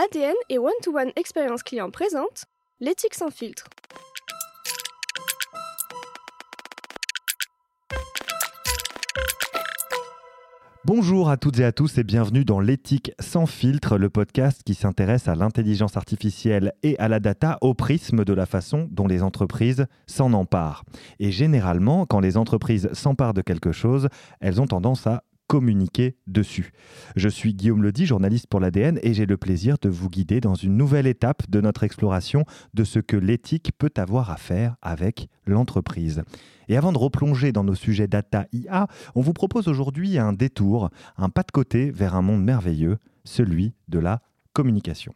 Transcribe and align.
L'ADN 0.00 0.34
et 0.48 0.56
One-to-One 0.56 1.10
Expérience 1.16 1.62
Client 1.62 1.90
présente 1.90 2.46
l'éthique 2.80 3.12
sans 3.12 3.28
filtre. 3.28 3.68
Bonjour 10.86 11.28
à 11.28 11.36
toutes 11.36 11.58
et 11.58 11.64
à 11.64 11.72
tous 11.72 11.98
et 11.98 12.04
bienvenue 12.04 12.46
dans 12.46 12.60
l'éthique 12.60 13.12
sans 13.20 13.44
filtre, 13.44 13.98
le 13.98 14.08
podcast 14.08 14.62
qui 14.64 14.74
s'intéresse 14.74 15.28
à 15.28 15.34
l'intelligence 15.34 15.98
artificielle 15.98 16.72
et 16.82 16.98
à 16.98 17.08
la 17.08 17.20
data 17.20 17.58
au 17.60 17.74
prisme 17.74 18.24
de 18.24 18.32
la 18.32 18.46
façon 18.46 18.88
dont 18.90 19.06
les 19.06 19.22
entreprises 19.22 19.86
s'en 20.06 20.32
emparent. 20.32 20.84
Et 21.18 21.30
généralement, 21.30 22.06
quand 22.06 22.20
les 22.20 22.38
entreprises 22.38 22.88
s'emparent 22.94 23.34
de 23.34 23.42
quelque 23.42 23.72
chose, 23.72 24.08
elles 24.40 24.62
ont 24.62 24.66
tendance 24.66 25.06
à 25.06 25.24
communiquer 25.50 26.14
dessus. 26.28 26.70
Je 27.16 27.28
suis 27.28 27.54
Guillaume 27.54 27.82
Ledy, 27.82 28.06
journaliste 28.06 28.46
pour 28.46 28.60
l'ADN, 28.60 29.00
et 29.02 29.14
j'ai 29.14 29.26
le 29.26 29.36
plaisir 29.36 29.78
de 29.82 29.88
vous 29.88 30.08
guider 30.08 30.40
dans 30.40 30.54
une 30.54 30.76
nouvelle 30.76 31.08
étape 31.08 31.50
de 31.50 31.60
notre 31.60 31.82
exploration 31.82 32.44
de 32.72 32.84
ce 32.84 33.00
que 33.00 33.16
l'éthique 33.16 33.72
peut 33.76 33.90
avoir 33.96 34.30
à 34.30 34.36
faire 34.36 34.76
avec 34.80 35.26
l'entreprise. 35.46 36.22
Et 36.68 36.76
avant 36.76 36.92
de 36.92 36.98
replonger 36.98 37.50
dans 37.50 37.64
nos 37.64 37.74
sujets 37.74 38.06
data 38.06 38.46
IA, 38.52 38.86
on 39.16 39.22
vous 39.22 39.32
propose 39.32 39.66
aujourd'hui 39.66 40.18
un 40.18 40.32
détour, 40.32 40.88
un 41.16 41.30
pas 41.30 41.42
de 41.42 41.50
côté 41.50 41.90
vers 41.90 42.14
un 42.14 42.22
monde 42.22 42.44
merveilleux, 42.44 42.98
celui 43.24 43.74
de 43.88 43.98
la 43.98 44.22
communication. 44.52 45.14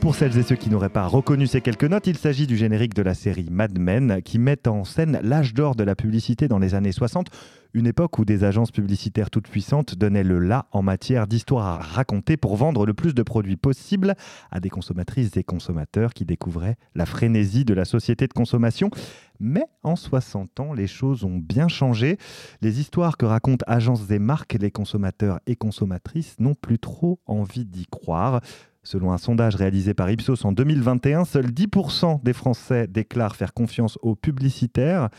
Pour 0.00 0.14
celles 0.14 0.38
et 0.38 0.42
ceux 0.42 0.56
qui 0.56 0.70
n'auraient 0.70 0.88
pas 0.88 1.06
reconnu 1.06 1.46
ces 1.46 1.60
quelques 1.60 1.84
notes, 1.84 2.06
il 2.06 2.16
s'agit 2.16 2.46
du 2.46 2.56
générique 2.56 2.94
de 2.94 3.02
la 3.02 3.12
série 3.12 3.48
Mad 3.50 3.78
Men 3.78 4.22
qui 4.22 4.38
met 4.38 4.66
en 4.66 4.84
scène 4.84 5.20
l'âge 5.22 5.52
d'or 5.52 5.74
de 5.74 5.84
la 5.84 5.94
publicité 5.94 6.48
dans 6.48 6.58
les 6.58 6.74
années 6.74 6.90
60, 6.90 7.26
une 7.74 7.86
époque 7.86 8.18
où 8.18 8.24
des 8.24 8.42
agences 8.42 8.70
publicitaires 8.70 9.30
toutes 9.30 9.48
puissantes 9.48 9.94
donnaient 9.94 10.24
le 10.24 10.38
là 10.38 10.66
en 10.72 10.82
matière 10.82 11.26
d'histoire 11.26 11.66
à 11.66 11.78
raconter 11.78 12.38
pour 12.38 12.56
vendre 12.56 12.86
le 12.86 12.94
plus 12.94 13.14
de 13.14 13.22
produits 13.22 13.58
possible 13.58 14.14
à 14.50 14.58
des 14.58 14.70
consommatrices 14.70 15.36
et 15.36 15.44
consommateurs 15.44 16.14
qui 16.14 16.24
découvraient 16.24 16.76
la 16.94 17.04
frénésie 17.04 17.66
de 17.66 17.74
la 17.74 17.84
société 17.84 18.26
de 18.26 18.32
consommation. 18.32 18.90
Mais 19.38 19.64
en 19.82 19.96
60 19.96 20.60
ans, 20.60 20.72
les 20.72 20.86
choses 20.86 21.24
ont 21.24 21.38
bien 21.38 21.68
changé. 21.68 22.18
Les 22.60 22.80
histoires 22.80 23.16
que 23.16 23.26
racontent 23.26 23.64
agences 23.66 24.10
et 24.10 24.18
marques, 24.18 24.56
les 24.60 24.70
consommateurs 24.70 25.40
et 25.46 25.56
consommatrices 25.56 26.36
n'ont 26.38 26.54
plus 26.54 26.78
trop 26.78 27.20
envie 27.26 27.64
d'y 27.64 27.86
croire. 27.86 28.40
Selon 28.82 29.12
un 29.12 29.18
sondage 29.18 29.56
réalisé 29.56 29.92
par 29.92 30.10
Ipsos 30.10 30.44
en 30.44 30.52
2021, 30.52 31.26
seuls 31.26 31.50
10% 31.50 32.22
des 32.22 32.32
Français 32.32 32.86
déclarent 32.86 33.36
faire 33.36 33.52
confiance 33.52 33.98
aux 34.00 34.14
publicitaires. 34.14 35.10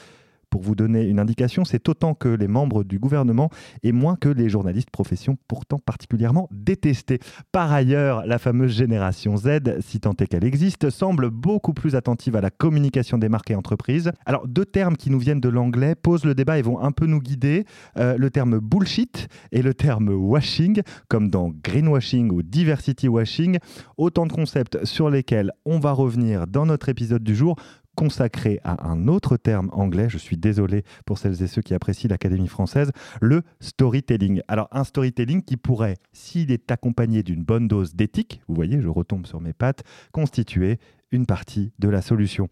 Pour 0.52 0.61
vous 0.61 0.75
donner 0.75 1.07
une 1.07 1.19
indication, 1.19 1.63
c'est 1.63 1.88
autant 1.88 2.13
que 2.13 2.27
les 2.27 2.49
membres 2.49 2.83
du 2.83 2.99
gouvernement 2.99 3.49
et 3.83 3.94
moins 3.94 4.17
que 4.17 4.27
les 4.27 4.49
journalistes 4.49 4.91
profession 4.91 5.38
pourtant 5.47 5.80
particulièrement 5.80 6.49
détestés. 6.52 7.19
Par 7.53 7.71
ailleurs, 7.71 8.25
la 8.25 8.38
fameuse 8.38 8.73
génération 8.73 9.38
Z, 9.38 9.79
si 9.79 10.02
tant 10.02 10.13
est 10.19 10.27
qu'elle 10.27 10.44
existe, 10.44 10.89
semble 10.89 11.29
beaucoup 11.29 11.73
plus 11.73 11.95
attentive 11.95 12.35
à 12.35 12.41
la 12.41 12.49
communication 12.49 13.17
des 13.17 13.29
marques 13.29 13.49
et 13.49 13.55
entreprises. 13.55 14.11
Alors, 14.25 14.45
deux 14.45 14.66
termes 14.66 14.97
qui 14.97 15.09
nous 15.09 15.19
viennent 15.19 15.39
de 15.39 15.47
l'anglais 15.47 15.95
posent 15.95 16.25
le 16.25 16.35
débat 16.35 16.59
et 16.59 16.61
vont 16.61 16.81
un 16.81 16.91
peu 16.91 17.05
nous 17.05 17.22
guider. 17.22 17.66
Euh, 17.95 18.17
le 18.17 18.29
terme 18.29 18.59
bullshit 18.59 19.29
et 19.53 19.61
le 19.61 19.73
terme 19.73 20.09
washing, 20.09 20.81
comme 21.07 21.29
dans 21.29 21.49
greenwashing 21.63 22.29
ou 22.29 22.41
diversity 22.41 23.07
washing. 23.07 23.57
Autant 23.95 24.25
de 24.25 24.33
concepts 24.33 24.83
sur 24.83 25.09
lesquels 25.09 25.53
on 25.63 25.79
va 25.79 25.94
revenir 25.94 26.45
dans 26.45 26.66
notre 26.66 26.89
épisode 26.89 27.23
du 27.23 27.35
jour 27.35 27.55
consacré 27.95 28.59
à 28.64 28.88
un 28.88 29.08
autre 29.08 29.38
terme 29.38 29.70
anglais, 29.73 30.09
je 30.09 30.17
suis 30.17 30.38
désolé 30.38 30.84
pour 31.06 31.17
celles 31.17 31.42
et 31.44 31.47
ceux 31.47 31.61
qui 31.61 31.73
apprécient 31.73 32.09
l'Académie 32.09 32.47
française, 32.47 32.92
le 33.22 33.44
storytelling. 33.59 34.42
Alors 34.47 34.67
un 34.72 34.84
storytelling 34.84 35.44
qui 35.44 35.58
pourrait, 35.58 35.97
s'il 36.14 36.52
est 36.52 36.72
accompagné 36.72 37.23
d'une 37.23 37.44
bonne 37.44 37.67
dose 37.67 37.95
d'éthique, 37.95 38.42
vous 38.47 38.56
voyez, 38.56 38.81
je 38.81 38.88
retombe 38.88 39.25
sur 39.25 39.42
mes 39.42 39.53
pattes, 39.53 39.84
constituer 40.12 40.80
une 41.12 41.25
partie 41.25 41.74
de 41.80 41.90
la 41.90 42.01
solution. 42.01 42.47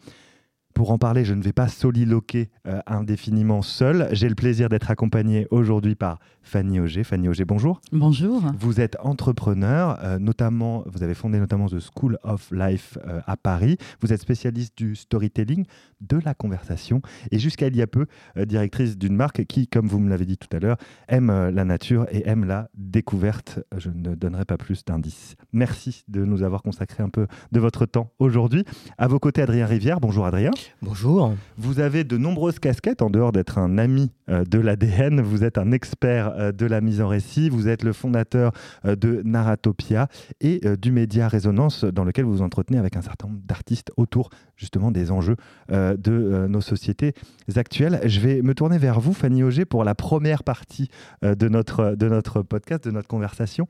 Pour 0.80 0.92
en 0.92 0.98
parler, 0.98 1.26
je 1.26 1.34
ne 1.34 1.42
vais 1.42 1.52
pas 1.52 1.68
soliloquer 1.68 2.50
euh, 2.66 2.80
indéfiniment 2.88 3.62
seul. 3.62 4.08
J'ai 4.14 4.30
le 4.30 4.36
plaisir 4.36 4.70
d'être 4.70 4.90
accompagné 4.90 5.46
aujourd'hui 5.52 5.94
par 5.94 6.20
Fanny 6.42 6.80
Auger. 6.80 7.04
Fanny 7.04 7.28
Auger, 7.28 7.44
bonjour. 7.44 7.82
Bonjour. 7.92 8.42
Vous 8.58 8.80
êtes 8.80 8.96
entrepreneur, 9.04 10.00
euh, 10.02 10.20
notamment, 10.20 10.86
vous 10.86 11.04
avez 11.04 11.16
fondé 11.16 11.38
notamment 11.38 11.68
The 11.68 11.82
School 11.82 12.18
of 12.24 12.50
Life 12.54 12.98
euh, 13.06 13.20
à 13.28 13.36
Paris. 13.36 13.76
Vous 14.00 14.14
êtes 14.14 14.22
spécialiste 14.22 14.78
du 14.78 14.96
storytelling, 14.96 15.66
de 16.00 16.18
la 16.24 16.34
conversation 16.34 17.02
et 17.30 17.40
jusqu'à 17.40 17.68
il 17.68 17.76
y 17.76 17.82
a 17.82 17.88
peu, 17.88 18.06
directrice 18.38 18.98
d'une 18.98 19.18
marque 19.18 19.44
qui, 19.48 19.68
comme 19.68 19.88
vous 19.88 20.00
me 20.00 20.10
l'avez 20.10 20.26
dit 20.26 20.38
tout 20.38 20.48
à 20.56 20.62
l'heure, 20.62 20.78
aime 21.10 21.50
la 21.50 21.66
nature 21.66 22.08
et 22.10 22.26
aime 22.26 22.46
la 22.46 22.70
découverte. 22.74 23.60
Je 23.76 23.90
ne 23.90 24.16
donnerai 24.16 24.46
pas 24.46 24.56
plus 24.56 24.86
d'indices. 24.86 25.36
Merci 25.52 26.06
de 26.08 26.24
nous 26.24 26.42
avoir 26.42 26.64
consacré 26.64 27.04
un 27.04 27.10
peu 27.10 27.28
de 27.52 27.60
votre 27.60 27.86
temps 27.86 28.14
aujourd'hui. 28.18 28.64
À 28.98 29.10
vos 29.10 29.20
côtés, 29.20 29.42
Adrien 29.42 29.66
Rivière. 29.66 30.00
Bonjour 30.00 30.26
Adrien. 30.26 30.52
Bonjour. 30.82 31.36
Vous 31.58 31.80
avez 31.80 32.04
de 32.04 32.18
nombreuses 32.18 32.60
casquettes 32.60 33.02
en 33.02 33.10
dehors 33.10 33.32
d'être 33.32 33.58
un 33.58 33.78
ami 33.78 34.12
euh, 34.30 34.44
de 34.46 34.60
l'ADN. 34.60 35.22
Vous 35.22 35.44
êtes 35.44 35.58
un 35.58 35.72
expert 35.72 36.30
euh, 36.30 36.52
de 36.52 36.66
la 36.66 36.80
mise 36.80 37.02
en 37.02 37.08
récit. 37.08 37.50
Vous 37.50 37.68
êtes 37.68 37.84
le 37.84 37.92
fondateur 37.92 38.54
euh, 38.86 38.96
de 38.96 39.22
Narratopia 39.26 40.08
et 40.40 40.62
du 40.78 40.92
média 40.92 41.28
Résonance 41.28 41.84
dans 41.84 42.04
lequel 42.04 42.26
vous 42.26 42.36
vous 42.38 42.42
entretenez 42.42 42.78
avec 42.78 42.96
un 42.96 43.02
certain 43.02 43.28
nombre 43.28 43.42
d'artistes 43.44 43.92
autour 43.98 44.30
justement 44.56 44.92
des 44.92 45.12
enjeux 45.12 45.36
de 45.70 46.48
nos 46.48 46.62
sociétés 46.62 47.14
actuelles. 47.56 48.02
Je 48.06 48.20
vais 48.20 48.42
me 48.42 48.54
tourner 48.54 48.78
vers 48.78 49.00
vous, 49.00 49.14
Fanny 49.14 49.44
Auger, 49.44 49.66
pour 49.66 49.84
la 49.84 49.96
première 49.96 50.44
partie 50.44 50.90
de, 51.22 51.50
notre, 51.50 51.96
de 51.96 52.08
notre 52.08 52.42
podcast, 52.42 52.86
de 52.86 52.92
notre 52.92 53.08
conversation. 53.08 53.68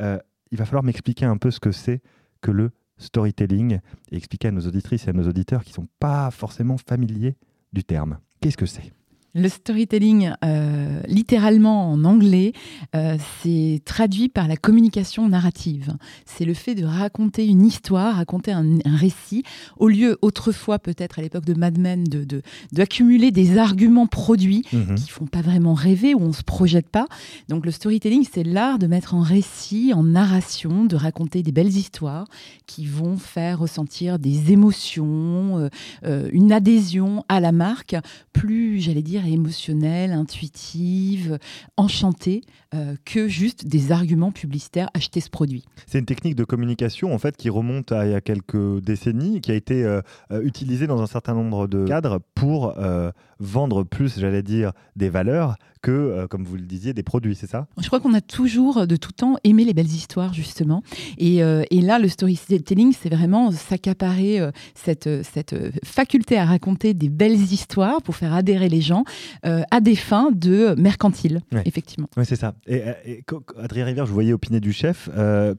il 0.00 0.58
va 0.58 0.64
falloir 0.64 0.84
m'expliquer 0.84 1.26
un 1.26 1.36
peu 1.36 1.50
ce 1.50 1.60
que 1.60 1.72
c'est 1.72 2.00
que 2.40 2.50
le 2.50 2.70
storytelling 2.98 3.80
et 4.10 4.16
expliquer 4.16 4.48
à 4.48 4.52
nos 4.52 4.66
auditrices 4.66 5.06
et 5.06 5.10
à 5.10 5.12
nos 5.12 5.28
auditeurs 5.28 5.64
qui 5.64 5.70
ne 5.70 5.74
sont 5.74 5.88
pas 5.98 6.30
forcément 6.30 6.78
familiers 6.78 7.36
du 7.72 7.84
terme. 7.84 8.18
Qu'est-ce 8.40 8.56
que 8.56 8.66
c'est? 8.66 8.92
Le 9.34 9.48
storytelling, 9.48 10.32
euh, 10.44 11.00
littéralement 11.06 11.90
en 11.90 12.04
anglais, 12.04 12.52
euh, 12.94 13.16
c'est 13.40 13.80
traduit 13.84 14.28
par 14.28 14.46
la 14.46 14.56
communication 14.56 15.26
narrative. 15.26 15.96
C'est 16.26 16.44
le 16.44 16.52
fait 16.52 16.74
de 16.74 16.84
raconter 16.84 17.46
une 17.46 17.64
histoire, 17.64 18.16
raconter 18.16 18.52
un, 18.52 18.78
récit, 18.84 19.42
au 19.78 19.88
lieu 19.88 20.18
autrefois 20.20 20.78
peut-être 20.78 21.18
à 21.18 21.22
l'époque 21.22 21.46
de 21.46 21.54
Mad 21.54 21.78
Men 21.78 22.04
de 22.04 22.42
d'accumuler 22.72 23.30
des 23.30 23.58
arguments 23.58 24.06
produits 24.06 24.64
mhm. 24.72 24.94
qui 24.96 25.08
font 25.08 25.26
pas 25.26 25.40
vraiment 25.40 25.74
rêver 25.74 26.14
ou 26.14 26.20
on 26.20 26.32
se 26.32 26.42
projette 26.42 26.88
pas. 26.88 27.06
Donc 27.48 27.64
le 27.64 27.72
storytelling, 27.72 28.26
c'est 28.30 28.44
l'art 28.44 28.78
de 28.78 28.86
mettre 28.86 29.14
en 29.14 29.20
récit, 29.20 29.92
en 29.94 30.02
narration, 30.02 30.84
de 30.84 30.96
raconter 30.96 31.42
des 31.42 31.52
belles 31.52 31.76
histoires 31.76 32.26
qui 32.66 32.86
vont 32.86 33.16
faire 33.16 33.60
ressentir 33.60 34.18
des 34.18 34.52
émotions, 34.52 35.70
euh, 36.04 36.28
une 36.32 36.52
adhésion 36.52 37.24
à 37.28 37.40
la 37.40 37.52
marque, 37.52 37.96
plus 38.32 38.80
j'allais 38.80 39.02
dire 39.02 39.21
émotionnelle, 39.26 40.12
intuitive, 40.12 41.38
enchantée, 41.76 42.42
euh, 42.74 42.96
que 43.04 43.28
juste 43.28 43.66
des 43.66 43.92
arguments 43.92 44.32
publicitaires 44.32 44.88
acheter 44.94 45.20
ce 45.20 45.30
produit. 45.30 45.64
C'est 45.86 45.98
une 45.98 46.06
technique 46.06 46.36
de 46.36 46.44
communication 46.44 47.14
en 47.14 47.18
fait 47.18 47.36
qui 47.36 47.50
remonte 47.50 47.92
à 47.92 48.06
il 48.06 48.12
y 48.12 48.14
a 48.14 48.20
quelques 48.20 48.80
décennies, 48.82 49.40
qui 49.40 49.50
a 49.50 49.54
été 49.54 49.84
euh, 49.84 50.00
euh, 50.30 50.42
utilisée 50.42 50.86
dans 50.86 51.00
un 51.02 51.06
certain 51.06 51.34
nombre 51.34 51.66
de 51.66 51.84
cadres 51.86 52.20
pour 52.34 52.74
vendre 53.42 53.82
plus, 53.82 54.18
j'allais 54.18 54.42
dire, 54.42 54.72
des 54.96 55.08
valeurs 55.08 55.56
que, 55.82 55.90
euh, 55.90 56.26
comme 56.28 56.44
vous 56.44 56.54
le 56.56 56.62
disiez, 56.62 56.94
des 56.94 57.02
produits, 57.02 57.34
c'est 57.34 57.48
ça? 57.48 57.66
Je 57.80 57.86
crois 57.88 57.98
qu'on 57.98 58.14
a 58.14 58.20
toujours, 58.20 58.86
de 58.86 58.96
tout 58.96 59.10
temps, 59.10 59.36
aimé 59.42 59.64
les 59.64 59.74
belles 59.74 59.86
histoires, 59.86 60.32
justement. 60.32 60.82
Et, 61.18 61.42
euh, 61.42 61.64
et 61.70 61.80
là, 61.80 61.98
le 61.98 62.08
storytelling, 62.08 62.94
c'est 62.98 63.12
vraiment 63.12 63.50
s'accaparer 63.50 64.38
euh, 64.38 64.52
cette, 64.74 65.24
cette 65.24 65.56
faculté 65.84 66.38
à 66.38 66.44
raconter 66.44 66.94
des 66.94 67.08
belles 67.08 67.32
histoires 67.32 68.00
pour 68.00 68.14
faire 68.14 68.32
adhérer 68.32 68.68
les 68.68 68.80
gens 68.80 69.04
à 69.42 69.80
des 69.80 69.96
fins 69.96 70.30
de 70.32 70.74
mercantile, 70.78 71.40
effectivement. 71.64 72.08
Oui, 72.16 72.24
c'est 72.24 72.36
ça. 72.36 72.54
Et, 72.66 72.82
Adrien 73.58 73.84
Rivière, 73.84 74.06
je 74.06 74.12
voyais 74.12 74.32
opiner 74.32 74.60
du 74.60 74.72
chef. 74.72 75.08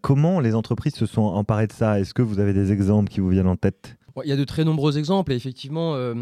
comment 0.01 0.39
les 0.39 0.55
entreprises 0.55 0.95
se 0.95 1.05
sont 1.05 1.21
emparées 1.21 1.67
de 1.67 1.73
ça? 1.73 1.99
Est-ce 1.99 2.13
que 2.13 2.21
vous 2.21 2.39
avez 2.39 2.53
des 2.53 2.71
exemples 2.71 3.09
qui 3.09 3.19
vous 3.19 3.29
viennent 3.29 3.47
en 3.47 3.57
tête? 3.57 3.97
Il 4.23 4.29
y 4.29 4.31
a 4.31 4.35
de 4.35 4.43
très 4.43 4.63
nombreux 4.63 4.99
exemples 4.99 5.31
et 5.31 5.35
effectivement, 5.35 5.95
euh, 5.95 6.13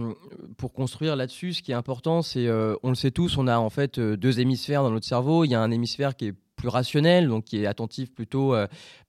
pour 0.58 0.72
construire 0.72 1.18
là-dessus, 1.18 1.54
ce 1.54 1.62
qui 1.62 1.72
est 1.72 1.76
important, 1.76 2.22
c'est, 2.22 2.48
euh, 2.48 2.76
on 2.84 2.90
le 2.90 2.96
sait 2.96 3.12
tous, 3.12 3.38
on 3.38 3.48
a 3.48 3.58
en 3.58 3.70
fait 3.70 3.98
euh, 3.98 4.16
deux 4.16 4.40
hémisphères 4.40 4.82
dans 4.82 4.92
notre 4.92 5.06
cerveau. 5.06 5.44
Il 5.44 5.50
y 5.50 5.56
a 5.56 5.62
un 5.62 5.72
hémisphère 5.72 6.16
qui 6.16 6.28
est 6.28 6.34
plus 6.62 6.70
rationnel, 6.70 7.28
donc 7.28 7.46
qui 7.46 7.58
est 7.58 7.66
attentif 7.66 8.14
plutôt 8.14 8.56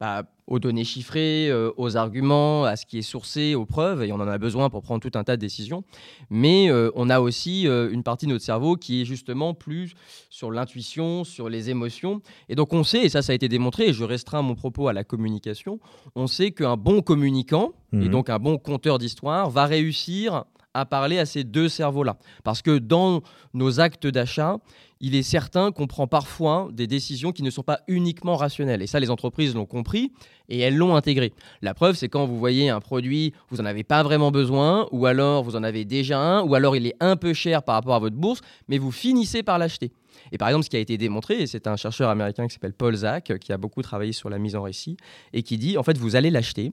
bah, 0.00 0.24
aux 0.46 0.58
données 0.58 0.84
chiffrées, 0.84 1.48
euh, 1.50 1.70
aux 1.76 1.96
arguments, 1.96 2.64
à 2.64 2.76
ce 2.76 2.84
qui 2.84 2.98
est 2.98 3.02
sourcé, 3.02 3.54
aux 3.54 3.64
preuves, 3.64 4.02
et 4.02 4.12
on 4.12 4.16
en 4.16 4.28
a 4.28 4.38
besoin 4.38 4.70
pour 4.70 4.82
prendre 4.82 5.00
tout 5.00 5.16
un 5.16 5.24
tas 5.24 5.36
de 5.36 5.40
décisions. 5.40 5.84
Mais 6.30 6.70
euh, 6.70 6.90
on 6.94 7.10
a 7.10 7.20
aussi 7.20 7.66
euh, 7.66 7.90
une 7.90 8.02
partie 8.02 8.26
de 8.26 8.32
notre 8.32 8.44
cerveau 8.44 8.76
qui 8.76 9.02
est 9.02 9.04
justement 9.04 9.54
plus 9.54 9.94
sur 10.30 10.50
l'intuition, 10.50 11.24
sur 11.24 11.48
les 11.48 11.70
émotions. 11.70 12.20
Et 12.48 12.54
donc 12.54 12.72
on 12.72 12.84
sait, 12.84 13.02
et 13.02 13.08
ça 13.08 13.22
ça 13.22 13.32
a 13.32 13.34
été 13.34 13.48
démontré, 13.48 13.88
et 13.88 13.92
je 13.92 14.04
restreins 14.04 14.42
mon 14.42 14.54
propos 14.54 14.88
à 14.88 14.92
la 14.92 15.04
communication, 15.04 15.78
on 16.14 16.26
sait 16.26 16.50
qu'un 16.50 16.76
bon 16.76 17.02
communicant, 17.02 17.72
et 17.92 17.96
mhm. 17.96 18.08
donc 18.08 18.30
un 18.30 18.38
bon 18.38 18.58
conteur 18.58 18.98
d'histoire, 18.98 19.48
va 19.48 19.66
réussir 19.66 20.44
à 20.74 20.86
parler 20.86 21.18
à 21.18 21.26
ces 21.26 21.44
deux 21.44 21.68
cerveaux-là. 21.68 22.18
Parce 22.44 22.62
que 22.62 22.78
dans 22.78 23.22
nos 23.54 23.80
actes 23.80 24.06
d'achat, 24.06 24.58
il 25.00 25.16
est 25.16 25.24
certain 25.24 25.72
qu'on 25.72 25.88
prend 25.88 26.06
parfois 26.06 26.68
des 26.72 26.86
décisions 26.86 27.32
qui 27.32 27.42
ne 27.42 27.50
sont 27.50 27.64
pas 27.64 27.80
uniquement 27.88 28.36
rationnelles. 28.36 28.82
Et 28.82 28.86
ça, 28.86 29.00
les 29.00 29.10
entreprises 29.10 29.54
l'ont 29.54 29.66
compris 29.66 30.12
et 30.48 30.60
elles 30.60 30.76
l'ont 30.76 30.94
intégré. 30.94 31.32
La 31.60 31.74
preuve, 31.74 31.96
c'est 31.96 32.08
quand 32.08 32.24
vous 32.24 32.38
voyez 32.38 32.70
un 32.70 32.80
produit, 32.80 33.34
vous 33.50 33.56
n'en 33.56 33.64
avez 33.64 33.82
pas 33.82 34.04
vraiment 34.04 34.30
besoin, 34.30 34.86
ou 34.92 35.06
alors 35.06 35.42
vous 35.42 35.56
en 35.56 35.64
avez 35.64 35.84
déjà 35.84 36.20
un, 36.20 36.42
ou 36.42 36.54
alors 36.54 36.76
il 36.76 36.86
est 36.86 36.94
un 37.00 37.16
peu 37.16 37.34
cher 37.34 37.64
par 37.64 37.74
rapport 37.74 37.96
à 37.96 37.98
votre 37.98 38.16
bourse, 38.16 38.40
mais 38.68 38.78
vous 38.78 38.92
finissez 38.92 39.42
par 39.42 39.58
l'acheter. 39.58 39.92
Et 40.30 40.38
par 40.38 40.48
exemple, 40.48 40.64
ce 40.64 40.70
qui 40.70 40.76
a 40.76 40.80
été 40.80 40.96
démontré, 40.98 41.42
et 41.42 41.46
c'est 41.48 41.66
un 41.66 41.76
chercheur 41.76 42.08
américain 42.08 42.46
qui 42.46 42.54
s'appelle 42.54 42.74
Paul 42.74 42.94
Zak, 42.94 43.38
qui 43.40 43.52
a 43.52 43.56
beaucoup 43.56 43.82
travaillé 43.82 44.12
sur 44.12 44.30
la 44.30 44.38
mise 44.38 44.54
en 44.54 44.62
récit, 44.62 44.96
et 45.32 45.42
qui 45.42 45.58
dit, 45.58 45.76
en 45.78 45.82
fait, 45.82 45.98
vous 45.98 46.14
allez 46.14 46.30
l'acheter, 46.30 46.70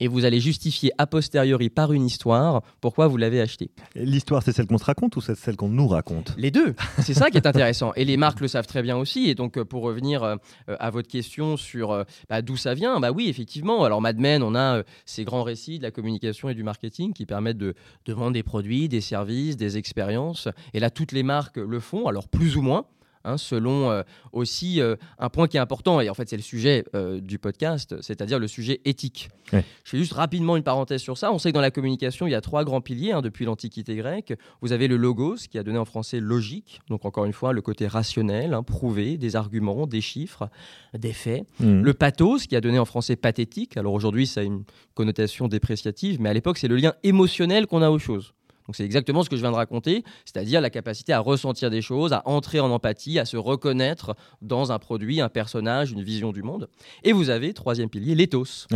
et 0.00 0.08
vous 0.08 0.24
allez 0.24 0.40
justifier 0.40 0.92
a 0.98 1.06
posteriori 1.06 1.70
par 1.70 1.92
une 1.92 2.04
histoire 2.04 2.62
pourquoi 2.80 3.08
vous 3.08 3.16
l'avez 3.16 3.40
acheté. 3.40 3.70
L'histoire, 3.94 4.42
c'est 4.42 4.52
celle 4.52 4.66
qu'on 4.66 4.78
se 4.78 4.84
raconte 4.84 5.16
ou 5.16 5.20
c'est 5.20 5.34
celle 5.34 5.56
qu'on 5.56 5.68
nous 5.68 5.88
raconte? 5.88 6.34
Les 6.36 6.50
deux. 6.50 6.74
C'est 7.02 7.14
ça 7.14 7.30
qui 7.30 7.36
est 7.36 7.46
intéressant. 7.46 7.92
Et 7.94 8.04
les 8.04 8.16
marques 8.16 8.40
le 8.40 8.48
savent 8.48 8.66
très 8.66 8.82
bien 8.82 8.96
aussi. 8.96 9.28
Et 9.28 9.34
donc, 9.34 9.58
euh, 9.58 9.64
pour 9.64 9.82
revenir 9.82 10.22
euh, 10.22 10.36
à 10.66 10.90
votre 10.90 11.08
question 11.08 11.56
sur 11.56 11.92
euh, 11.92 12.04
bah, 12.28 12.42
d'où 12.42 12.56
ça 12.56 12.74
vient, 12.74 13.00
bah 13.00 13.10
oui, 13.10 13.28
effectivement. 13.28 13.84
Alors, 13.84 14.00
Mad 14.00 14.18
Men, 14.18 14.42
on 14.42 14.54
a 14.54 14.82
ces 15.04 15.24
grands 15.24 15.42
récits 15.42 15.78
de 15.78 15.82
la 15.82 15.90
communication 15.90 16.48
et 16.48 16.54
du 16.54 16.62
marketing 16.62 17.12
qui 17.12 17.26
permettent 17.26 17.58
de, 17.58 17.74
de 18.04 18.12
vendre 18.12 18.32
des 18.32 18.42
produits, 18.42 18.88
des 18.88 19.00
services, 19.00 19.56
des 19.56 19.76
expériences. 19.76 20.48
Et 20.74 20.80
là, 20.80 20.90
toutes 20.90 21.12
les 21.12 21.22
marques 21.22 21.56
le 21.56 21.80
font, 21.80 22.06
alors 22.06 22.28
plus 22.28 22.56
ou 22.56 22.62
moins. 22.62 22.86
Hein, 23.24 23.36
selon 23.36 23.90
euh, 23.90 24.02
aussi 24.32 24.80
euh, 24.80 24.96
un 25.18 25.28
point 25.28 25.48
qui 25.48 25.56
est 25.56 25.60
important, 25.60 26.00
et 26.00 26.08
en 26.08 26.14
fait 26.14 26.28
c'est 26.28 26.36
le 26.36 26.42
sujet 26.42 26.84
euh, 26.94 27.20
du 27.20 27.38
podcast, 27.38 28.00
c'est-à-dire 28.00 28.38
le 28.38 28.46
sujet 28.48 28.80
éthique. 28.84 29.28
Je 29.52 29.60
fais 29.84 29.98
juste 29.98 30.12
rapidement 30.12 30.56
une 30.56 30.62
parenthèse 30.62 31.00
sur 31.00 31.16
ça. 31.16 31.32
On 31.32 31.38
sait 31.38 31.50
que 31.50 31.54
dans 31.54 31.62
la 31.62 31.70
communication, 31.70 32.26
il 32.26 32.30
y 32.30 32.34
a 32.34 32.40
trois 32.40 32.64
grands 32.64 32.82
piliers 32.82 33.12
hein, 33.12 33.22
depuis 33.22 33.46
l'Antiquité 33.46 33.96
grecque. 33.96 34.34
Vous 34.60 34.72
avez 34.72 34.88
le 34.88 34.96
logos, 34.96 35.36
qui 35.50 35.58
a 35.58 35.62
donné 35.62 35.78
en 35.78 35.84
français 35.84 36.20
logique, 36.20 36.80
donc 36.88 37.04
encore 37.04 37.24
une 37.24 37.32
fois 37.32 37.52
le 37.52 37.62
côté 37.62 37.86
rationnel, 37.86 38.54
hein, 38.54 38.62
prouvé, 38.62 39.16
des 39.16 39.36
arguments, 39.36 39.86
des 39.86 40.00
chiffres, 40.02 40.48
des 40.96 41.12
faits. 41.12 41.44
Mmh. 41.60 41.82
Le 41.82 41.94
pathos, 41.94 42.46
qui 42.46 42.56
a 42.56 42.60
donné 42.60 42.78
en 42.78 42.84
français 42.84 43.16
pathétique. 43.16 43.76
Alors 43.76 43.94
aujourd'hui, 43.94 44.26
ça 44.26 44.40
a 44.40 44.44
une 44.44 44.64
connotation 44.94 45.48
dépréciative, 45.48 46.20
mais 46.20 46.28
à 46.28 46.34
l'époque, 46.34 46.58
c'est 46.58 46.68
le 46.68 46.76
lien 46.76 46.92
émotionnel 47.02 47.66
qu'on 47.66 47.82
a 47.82 47.90
aux 47.90 47.98
choses. 47.98 48.34
Donc 48.68 48.76
c'est 48.76 48.84
exactement 48.84 49.22
ce 49.22 49.30
que 49.30 49.36
je 49.36 49.40
viens 49.40 49.50
de 49.50 49.56
raconter, 49.56 50.04
c'est-à-dire 50.26 50.60
la 50.60 50.68
capacité 50.68 51.14
à 51.14 51.20
ressentir 51.20 51.70
des 51.70 51.80
choses, 51.80 52.12
à 52.12 52.22
entrer 52.26 52.60
en 52.60 52.70
empathie, 52.70 53.18
à 53.18 53.24
se 53.24 53.38
reconnaître 53.38 54.14
dans 54.42 54.72
un 54.72 54.78
produit, 54.78 55.22
un 55.22 55.30
personnage, 55.30 55.90
une 55.90 56.02
vision 56.02 56.32
du 56.32 56.42
monde. 56.42 56.68
Et 57.02 57.12
vous 57.12 57.30
avez, 57.30 57.54
troisième 57.54 57.88
pilier, 57.88 58.14
l'éthos. 58.14 58.66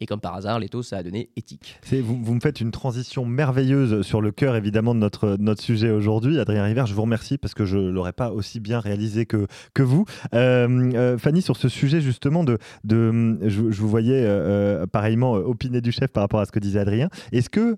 Et 0.00 0.06
comme 0.06 0.20
par 0.20 0.34
hasard, 0.34 0.58
l'éthos, 0.58 0.82
ça 0.82 0.96
a 0.96 1.02
donné 1.02 1.30
éthique. 1.36 1.78
Vous, 1.90 2.18
vous, 2.22 2.34
me 2.34 2.40
faites 2.40 2.60
une 2.60 2.70
transition 2.70 3.26
merveilleuse 3.26 4.02
sur 4.02 4.20
le 4.20 4.32
cœur, 4.32 4.56
évidemment, 4.56 4.94
de 4.94 5.00
notre, 5.00 5.36
notre 5.38 5.62
sujet 5.62 5.90
aujourd'hui. 5.90 6.38
Adrien 6.38 6.64
River, 6.64 6.84
je 6.86 6.94
vous 6.94 7.02
remercie 7.02 7.38
parce 7.38 7.54
que 7.54 7.64
je 7.64 7.76
ne 7.76 7.90
l'aurais 7.90 8.12
pas 8.12 8.30
aussi 8.32 8.60
bien 8.60 8.80
réalisé 8.80 9.26
que, 9.26 9.46
que 9.74 9.82
vous. 9.82 10.04
Euh, 10.34 10.92
euh, 10.94 11.18
Fanny, 11.18 11.42
sur 11.42 11.56
ce 11.56 11.68
sujet, 11.68 12.00
justement, 12.00 12.44
de, 12.44 12.58
de, 12.84 13.38
je, 13.46 13.60
vous 13.60 13.88
voyais 13.88 14.24
euh, 14.24 14.86
pareillement 14.86 15.32
opiner 15.32 15.80
du 15.80 15.92
chef 15.92 16.10
par 16.10 16.22
rapport 16.22 16.40
à 16.40 16.46
ce 16.46 16.52
que 16.52 16.60
disait 16.60 16.80
Adrien. 16.80 17.08
Est-ce 17.32 17.50
que, 17.50 17.76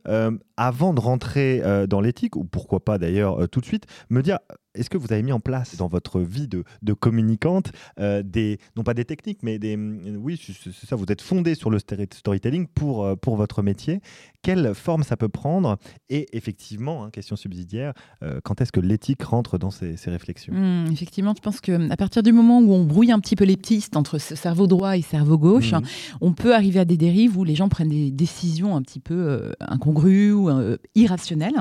avant 0.57 0.95
de 0.95 1.01
rentrer 1.01 1.63
dans 1.89 2.01
l'éthique, 2.01 2.37
ou 2.37 2.45
pourquoi 2.45 2.85
pas 2.85 2.99
d'ailleurs 2.99 3.49
tout 3.49 3.61
de 3.61 3.67
suite, 3.67 3.87
me 4.11 4.23
dire 4.23 4.39
est-ce 4.75 4.91
que 4.91 4.99
vous 4.99 5.13
avez 5.13 5.23
mis 5.23 5.33
en 5.33 5.41
place 5.41 5.77
dans 5.77 5.89
votre 5.89 6.21
vie 6.21 6.49
de, 6.49 6.65
communicante 6.93 7.73
euh, 7.99 8.23
des, 8.23 8.59
non 8.77 8.83
pas 8.83 8.95
des 8.95 9.05
techniques, 9.05 9.41
mais 9.43 9.59
des, 9.59 9.77
mm, 9.77 10.17
oui, 10.21 10.41
c'est 10.41 10.73
ça, 10.87 10.97
vous 10.97 11.05
êtes 11.09 11.23
fondé 11.23 11.55
sur 11.55 11.71
le 11.71 11.79
storytelling 11.79 12.67
pour, 12.67 13.05
euh, 13.05 13.17
pour 13.17 13.37
votre 13.37 13.63
métier. 13.63 14.01
Quelle 14.43 14.75
forme 14.75 15.03
ça 15.03 15.17
peut 15.17 15.29
prendre? 15.29 15.79
Et 16.09 16.27
effectivement, 16.37 17.05
hein, 17.05 17.11
question 17.11 17.37
subsidiaire, 17.37 17.93
euh, 18.23 18.41
quand 18.43 18.61
est-ce 18.61 18.73
que 18.73 18.81
l'éthique 18.81 19.23
rentre 19.23 19.59
dans 19.59 19.71
ces, 19.71 19.97
réflexions? 20.07 20.53
Mmh, 20.55 20.93
Effectivement, 20.93 21.35
je 21.37 21.43
pense 21.43 21.61
qu'à 21.61 21.97
partir 21.97 22.23
du 22.23 22.33
moment 22.33 22.61
où 22.61 22.73
on 22.73 22.85
brouille 22.85 23.13
un 23.13 23.21
petit 23.21 23.37
peu 23.37 23.45
les 23.45 23.57
pistes 23.57 23.97
entre 23.97 24.19
cerveau 24.19 24.67
droit 24.67 24.97
et 24.97 25.03
cerveau 25.03 25.39
gauche, 25.39 25.73
mmh. 25.73 25.83
on 26.21 26.33
peut 26.33 26.55
arriver 26.55 26.81
à 26.81 26.85
des 26.85 26.97
dérives 26.97 27.37
où 27.37 27.45
les 27.45 27.55
gens 27.55 27.69
prennent 27.69 27.89
des 27.89 28.11
décisions 28.11 28.77
un 28.77 28.83
petit 28.83 29.01
peu 29.01 29.53
incongrues 29.61 30.33
ou 30.33 30.51
irrationnelles. 30.95 31.55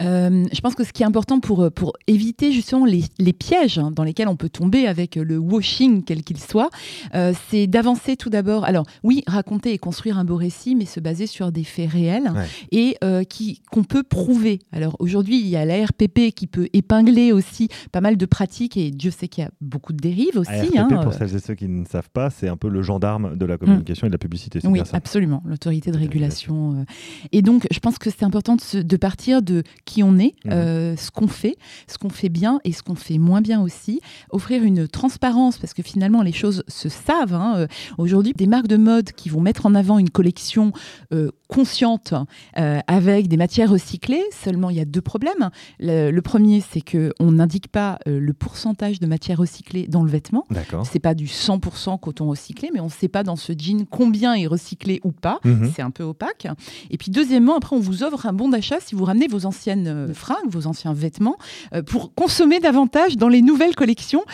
Mmh. 0.00 0.46
je 0.52 0.60
pense 0.60 0.74
que 0.74 0.84
ce 0.84 0.92
qui 0.92 1.02
est 1.02 1.06
important 1.06 1.40
pour, 1.40 1.70
pour 1.72 1.92
éviter 2.06 2.37
justement 2.40 2.84
les, 2.84 3.32
pièges 3.32 3.78
hein, 3.78 3.90
dans 3.90 4.04
lesquels 4.04 4.28
on 4.28 4.36
peut 4.36 4.48
tomber 4.48 4.86
avec 4.86 5.16
le 5.16 5.38
washing, 5.38 6.04
quel 6.04 6.22
qu'il 6.22 6.38
soit, 6.38 6.70
euh, 7.14 7.32
c'est 7.50 7.66
d'avancer 7.66 8.16
tout 8.16 8.30
d'abord. 8.30 8.64
Alors 8.64 8.86
oui, 9.02 9.22
raconter 9.26 9.72
et 9.72 9.78
construire 9.78 10.18
un 10.18 10.24
beau 10.24 10.36
récit, 10.36 10.74
mais 10.74 10.84
se 10.84 11.00
baser 11.00 11.26
sur 11.26 11.52
des 11.52 11.64
faits 11.64 11.90
réels 11.90 12.32
et 12.72 12.96
euh, 13.04 13.24
qui 13.24 13.62
qu'on 13.70 13.84
peut 13.84 14.02
prouver. 14.02 14.60
Alors 14.72 14.96
aujourd'hui, 14.98 15.40
il 15.40 15.46
y 15.48 15.56
a 15.56 15.64
la 15.64 15.84
RPP 15.84 16.32
qui 16.34 16.46
peut 16.46 16.68
épingler 16.72 17.32
aussi 17.32 17.68
pas 17.92 18.00
mal 18.00 18.16
de 18.16 18.26
pratiques 18.26 18.76
et 18.76 18.90
Dieu 18.90 19.10
sait 19.10 19.28
qu'il 19.28 19.44
y 19.44 19.46
a 19.46 19.50
beaucoup 19.60 19.92
de 19.92 19.98
dérives 19.98 20.36
aussi. 20.36 20.50
RPP, 20.50 20.76
hein, 20.76 20.88
pour 21.02 21.12
euh. 21.12 21.16
celles 21.16 21.34
et 21.34 21.40
ceux 21.40 21.54
qui 21.54 21.68
ne 21.68 21.84
savent 21.84 22.10
pas, 22.10 22.30
c'est 22.30 22.48
un 22.48 22.56
peu 22.56 22.68
le 22.68 22.82
gendarme 22.82 23.36
de 23.36 23.46
la 23.46 23.58
communication 23.58 24.06
et 24.06 24.10
de 24.10 24.14
la 24.14 24.18
publicité. 24.18 24.60
Oui, 24.64 24.80
absolument, 24.92 25.42
l'autorité 25.44 25.90
de 25.90 25.98
régulation. 25.98 26.84
Et 27.32 27.42
donc, 27.42 27.66
je 27.70 27.78
pense 27.80 27.98
que 27.98 28.10
c'est 28.10 28.24
important 28.24 28.56
de, 28.56 28.96
partir 28.96 29.42
de 29.42 29.62
qui 29.84 30.02
on 30.02 30.18
est, 30.18 30.34
mmh. 30.44 30.96
ce 30.96 31.10
qu'on 31.10 31.28
fait, 31.28 31.56
ce 31.86 31.98
qu'on 31.98 32.08
fait 32.08 32.27
bien 32.28 32.60
et 32.64 32.72
ce 32.72 32.82
qu'on 32.82 32.94
fait 32.94 33.18
moins 33.18 33.40
bien 33.40 33.60
aussi. 33.60 34.00
Offrir 34.30 34.62
une 34.62 34.88
transparence, 34.88 35.58
parce 35.58 35.74
que 35.74 35.82
finalement, 35.82 36.22
les 36.22 36.32
choses 36.32 36.64
se 36.68 36.88
savent. 36.88 37.34
Hein. 37.34 37.54
Euh, 37.56 37.66
aujourd'hui, 37.98 38.32
des 38.32 38.46
marques 38.46 38.68
de 38.68 38.76
mode 38.76 39.12
qui 39.12 39.28
vont 39.28 39.40
mettre 39.40 39.66
en 39.66 39.74
avant 39.74 39.98
une 39.98 40.10
collection 40.10 40.72
euh, 41.12 41.30
consciente 41.48 42.14
euh, 42.58 42.80
avec 42.86 43.28
des 43.28 43.36
matières 43.36 43.70
recyclées, 43.70 44.22
seulement 44.32 44.70
il 44.70 44.76
y 44.76 44.80
a 44.80 44.84
deux 44.84 45.00
problèmes. 45.00 45.50
Le, 45.78 46.20
premier, 46.20 46.60
c'est 46.60 46.82
qu'on 46.82 47.32
n'indique 47.32 47.68
pas 47.68 47.98
le 48.06 48.32
pourcentage 48.32 49.00
de 49.00 49.06
matières 49.06 49.38
recyclées 49.38 49.86
dans 49.86 50.02
le 50.02 50.10
vêtement. 50.10 50.46
C'est 50.84 50.98
pas 50.98 51.14
du 51.14 51.26
100% 51.26 51.98
coton 52.00 52.28
recyclé, 52.28 52.70
mais 52.72 52.80
on 52.80 52.86
ne 52.86 52.90
sait 52.90 53.08
pas 53.08 53.22
dans 53.22 53.36
ce 53.36 53.52
jean 53.56 53.86
combien 53.86 54.34
est 54.34 54.46
recyclé 54.46 55.00
ou 55.04 55.12
pas. 55.12 55.40
Mhm. 55.44 55.70
C'est 55.74 55.82
un 55.82 55.90
peu 55.90 56.02
opaque. 56.02 56.46
Et 56.90 56.98
puis 56.98 57.10
deuxièmement, 57.10 57.56
après, 57.56 57.76
on 57.76 57.80
vous 57.80 58.02
offre 58.02 58.26
un 58.26 58.32
bon 58.32 58.48
d'achat 58.48 58.80
si 58.80 58.94
vous 58.94 59.04
ramenez 59.04 59.28
vos 59.28 59.46
anciennes 59.46 60.12
fringues, 60.12 60.50
vos 60.50 60.66
anciens 60.66 60.92
vêtements, 60.92 61.38
pour 61.86 62.12
consommer 62.18 62.58
davantage 62.58 63.16
dans 63.16 63.28
les 63.28 63.42
nouvelles 63.42 63.76
collections. 63.76 64.24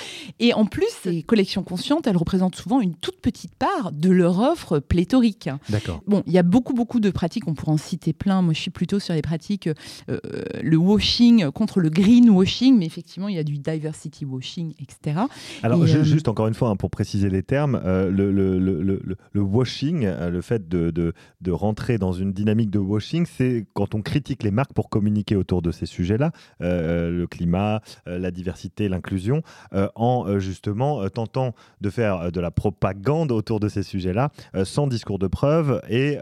Et 0.41 0.55
en 0.55 0.65
plus, 0.65 0.89
ces 1.03 1.23
collections 1.23 1.63
conscientes, 1.63 2.07
elles 2.07 2.17
représentent 2.17 2.57
souvent 2.57 2.81
une 2.81 2.95
toute 2.95 3.21
petite 3.21 3.55
part 3.55 3.93
de 3.93 4.09
leur 4.09 4.41
offre 4.41 4.79
pléthorique. 4.79 5.51
D'accord. 5.69 6.01
Bon, 6.07 6.23
il 6.27 6.33
y 6.33 6.39
a 6.39 6.43
beaucoup, 6.43 6.73
beaucoup 6.73 6.99
de 6.99 7.11
pratiques, 7.11 7.47
on 7.47 7.53
pourrait 7.53 7.73
en 7.73 7.77
citer 7.77 8.15
plein. 8.15 8.41
Moi, 8.41 8.55
je 8.55 8.61
suis 8.61 8.71
plutôt 8.71 9.01
sur 9.01 9.13
les 9.13 9.21
pratiques, 9.21 9.69
euh, 10.09 10.19
le 10.63 10.77
washing 10.79 11.51
contre 11.51 11.81
le 11.81 11.91
green 11.91 12.31
washing, 12.31 12.79
mais 12.79 12.87
effectivement, 12.87 13.29
il 13.29 13.35
y 13.35 13.39
a 13.39 13.45
du 13.45 13.59
diversity 13.59 14.25
washing, 14.25 14.73
etc. 14.81 15.21
Alors, 15.63 15.83
euh, 15.83 16.05
juste 16.05 16.29
encore 16.29 16.49
une 16.49 16.55
fois, 16.55 16.71
hein, 16.71 16.77
pour 16.77 16.89
préciser 16.89 17.29
les 17.29 17.43
termes, 17.43 17.79
euh, 17.85 18.11
le, 18.11 18.33
le, 18.33 18.59
le, 18.59 19.03
le, 19.31 19.43
washing, 19.43 20.07
le 20.07 20.41
fait 20.41 20.71
de, 20.71 20.91
de, 20.91 21.13
de, 21.43 21.51
rentrer 21.53 21.99
dans 21.99 22.15
une 22.15 22.33
dynamique 22.33 22.71
de 22.71 22.79
washing, 22.79 23.27
c'est 23.27 23.67
quand 23.75 23.95
on 23.95 24.01
critique 24.01 24.43
les 24.43 24.51
marques 24.51 24.73
pour 24.73 24.89
communiquer 24.89 25.37
autour 25.37 25.61
de 25.61 25.71
ces 25.71 25.85
sujets-là, 25.85 26.33
le 26.61 27.27
climat, 27.27 27.74
euh, 28.07 28.19
la 28.19 28.31
diversité, 28.31 28.89
l'inclusion, 28.89 29.43
euh, 29.73 29.89
en 29.95 30.27
euh, 30.27 30.39
justement 30.39 31.09
tentant 31.09 31.55
de 31.81 31.91
faire 31.91 32.33
de 32.33 32.41
la 32.41 32.51
propagande 32.51 33.33
autour 33.33 33.61
de 33.61 33.69
ces 33.69 33.83
sujets-là, 33.83 34.31
sans 34.65 34.87
discours 34.87 35.19
de 35.19 35.27
preuve 35.27 35.81
et, 35.89 36.19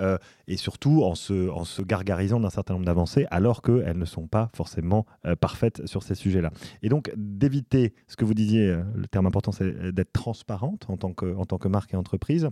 et 0.49 0.57
surtout 0.57 1.03
en 1.03 1.15
se, 1.15 1.49
en 1.51 1.65
se 1.65 1.83
gargarisant 1.83 2.41
d'un 2.41 2.51
certain 2.51 2.75
nombre 2.75 2.87
d'avancées, 2.87 3.27
alors 3.31 3.63
qu'elles 3.63 3.99
ne 3.99 4.05
sont 4.05 4.27
pas 4.27 4.51
forcément 4.55 5.07
parfaites 5.41 5.87
sur 5.87 6.03
ces 6.03 6.15
sujets-là. 6.15 6.51
Et 6.83 6.89
donc 6.89 7.13
d'éviter, 7.17 7.95
ce 8.07 8.17
que 8.17 8.25
vous 8.25 8.35
disiez, 8.35 8.77
le 8.95 9.07
terme 9.07 9.27
important, 9.27 9.53
c'est 9.53 9.93
d'être 9.93 10.13
transparente 10.13 10.87
en 10.89 10.97
tant 10.97 11.13
que, 11.13 11.35
en 11.37 11.45
tant 11.45 11.59
que 11.59 11.69
marque 11.69 11.95
et 11.95 11.97
entreprise, 11.97 12.51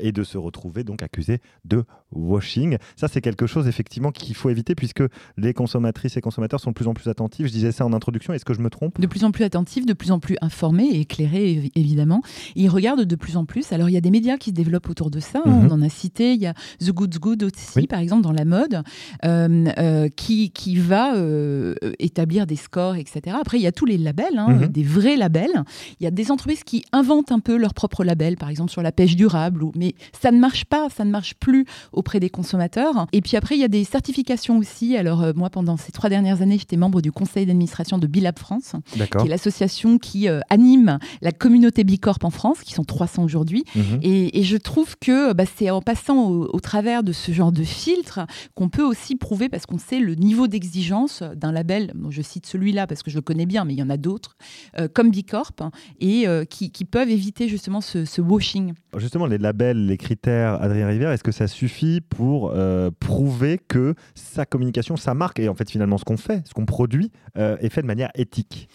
et 0.00 0.12
de 0.12 0.24
se 0.24 0.38
retrouver 0.38 0.84
donc 0.84 1.02
accusé 1.02 1.40
de 1.64 1.84
washing. 2.12 2.78
Ça, 2.96 3.08
c'est 3.08 3.20
quelque 3.20 3.46
chose 3.46 3.68
effectivement 3.68 4.10
qu'il 4.10 4.34
faut 4.34 4.50
éviter 4.50 4.74
puisque 4.74 5.02
les 5.36 5.54
consommatrices 5.54 6.16
et 6.16 6.20
consommateurs 6.20 6.60
sont 6.60 6.70
de 6.70 6.74
plus 6.74 6.88
en 6.88 6.94
plus 6.94 7.08
attentifs. 7.08 7.46
Je 7.46 7.52
disais 7.52 7.72
ça 7.72 7.84
en 7.84 7.92
introduction 7.92 8.27
est-ce 8.34 8.44
que 8.44 8.54
je 8.54 8.60
me 8.60 8.70
trompe? 8.70 9.00
De 9.00 9.06
plus 9.06 9.24
en 9.24 9.30
plus 9.30 9.44
attentif, 9.44 9.86
de 9.86 9.92
plus 9.92 10.10
en 10.10 10.18
plus 10.18 10.36
informé 10.40 10.84
et 10.84 11.00
éclairé, 11.00 11.70
évidemment. 11.74 12.22
ils 12.56 12.68
regardent 12.68 13.04
de 13.04 13.16
plus 13.16 13.36
en 13.36 13.44
plus. 13.44 13.72
Alors, 13.72 13.88
il 13.88 13.92
y 13.92 13.96
a 13.96 14.00
des 14.00 14.10
médias 14.10 14.36
qui 14.36 14.50
se 14.50 14.54
développent 14.54 14.88
autour 14.88 15.10
de 15.10 15.20
ça. 15.20 15.40
Mhm. 15.44 15.68
On 15.68 15.70
en 15.70 15.82
a 15.82 15.88
cité. 15.88 16.34
Il 16.34 16.40
y 16.40 16.46
a 16.46 16.54
The 16.80 16.90
Good 16.90 17.18
Good 17.18 17.42
aussi, 17.44 17.86
par 17.86 18.00
exemple, 18.00 18.22
dans 18.22 18.32
la 18.32 18.44
mode, 18.44 18.82
euh, 19.24 19.66
euh, 19.78 20.08
qui, 20.08 20.50
qui 20.50 20.76
va 20.76 21.14
euh, 21.14 21.74
établir 21.98 22.46
des 22.46 22.56
scores, 22.56 22.96
etc. 22.96 23.36
Après, 23.40 23.58
il 23.58 23.62
y 23.62 23.66
a 23.66 23.72
tous 23.72 23.86
les 23.86 23.98
labels, 23.98 24.38
hein, 24.38 24.48
mhm. 24.48 24.68
des 24.68 24.82
vrais 24.82 25.16
labels. 25.16 25.64
Il 26.00 26.04
y 26.04 26.06
a 26.06 26.10
des 26.10 26.30
entreprises 26.30 26.64
qui 26.64 26.84
inventent 26.92 27.32
un 27.32 27.40
peu 27.40 27.56
leurs 27.56 27.74
propres 27.74 28.04
labels, 28.04 28.36
par 28.36 28.50
exemple 28.50 28.70
sur 28.70 28.82
la 28.82 28.92
pêche 28.92 29.16
durable. 29.16 29.64
Mais 29.76 29.94
ça 30.20 30.30
ne 30.30 30.38
marche 30.38 30.64
pas, 30.64 30.88
ça 30.90 31.04
ne 31.04 31.10
marche 31.10 31.34
plus 31.34 31.66
auprès 31.92 32.20
des 32.20 32.30
consommateurs. 32.30 33.06
Et 33.12 33.20
puis 33.20 33.36
après, 33.36 33.56
il 33.56 33.60
y 33.60 33.64
a 33.64 33.68
des 33.68 33.84
certifications 33.84 34.58
aussi. 34.58 34.96
Alors, 34.96 35.24
moi, 35.34 35.50
pendant 35.50 35.76
ces 35.76 35.92
trois 35.92 36.10
dernières 36.10 36.42
années, 36.42 36.58
j'étais 36.58 36.76
membre 36.76 37.00
du 37.00 37.12
conseil 37.12 37.46
d'administration 37.46 37.98
de 37.98 38.06
Bilab 38.08 38.38
France, 38.38 38.72
qui 38.92 39.00
est 39.00 39.28
l'association 39.28 39.98
qui 39.98 40.28
euh, 40.28 40.40
anime 40.50 40.98
la 41.22 41.32
communauté 41.32 41.84
Bicorp 41.84 42.18
en 42.22 42.30
France, 42.30 42.60
qui 42.62 42.74
sont 42.74 42.84
300 42.84 43.24
aujourd'hui. 43.24 43.64
Mhm. 43.74 44.00
Et, 44.02 44.40
et 44.40 44.42
je 44.42 44.56
trouve 44.56 44.96
que 44.98 45.32
bah, 45.32 45.44
c'est 45.56 45.70
en 45.70 45.82
passant 45.82 46.28
au, 46.28 46.48
au 46.52 46.60
travers 46.60 47.02
de 47.02 47.12
ce 47.12 47.32
genre 47.32 47.52
de 47.52 47.62
filtre 47.62 48.20
qu'on 48.54 48.68
peut 48.68 48.84
aussi 48.84 49.16
prouver, 49.16 49.48
parce 49.48 49.66
qu'on 49.66 49.78
sait 49.78 50.00
le 50.00 50.14
niveau 50.14 50.48
d'exigence 50.48 51.22
d'un 51.36 51.52
label, 51.52 51.92
bon, 51.94 52.10
je 52.10 52.22
cite 52.22 52.46
celui-là 52.46 52.86
parce 52.86 53.02
que 53.02 53.10
je 53.10 53.16
le 53.16 53.22
connais 53.22 53.46
bien, 53.46 53.64
mais 53.64 53.74
il 53.74 53.78
y 53.78 53.82
en 53.82 53.90
a 53.90 53.96
d'autres, 53.96 54.36
euh, 54.78 54.88
comme 54.92 55.10
Bicorp, 55.10 55.70
et 56.00 56.26
euh, 56.26 56.44
qui, 56.44 56.70
qui 56.70 56.84
peuvent 56.84 57.10
éviter 57.10 57.48
justement 57.48 57.80
ce, 57.80 58.04
ce 58.04 58.20
washing. 58.20 58.72
Justement, 58.96 59.26
les 59.26 59.38
labels, 59.38 59.86
les 59.86 59.96
critères, 59.96 60.60
Adrien 60.62 60.86
Rivière, 60.86 61.10
est-ce 61.10 61.24
que 61.24 61.32
ça 61.32 61.46
suffit 61.46 62.00
pour 62.00 62.52
euh, 62.54 62.90
prouver 63.00 63.58
que 63.58 63.94
sa 64.14 64.46
communication, 64.46 64.96
sa 64.96 65.14
marque, 65.14 65.40
et 65.40 65.48
en 65.48 65.54
fait 65.54 65.70
finalement 65.70 65.98
ce 65.98 66.04
qu'on 66.04 66.16
fait, 66.16 66.46
ce 66.46 66.54
qu'on 66.54 66.66
produit, 66.66 67.10
euh, 67.36 67.56
est 67.60 67.68
fait 67.68 67.82
de 67.82 67.86
manière 67.86 67.97
éthique 68.14 68.68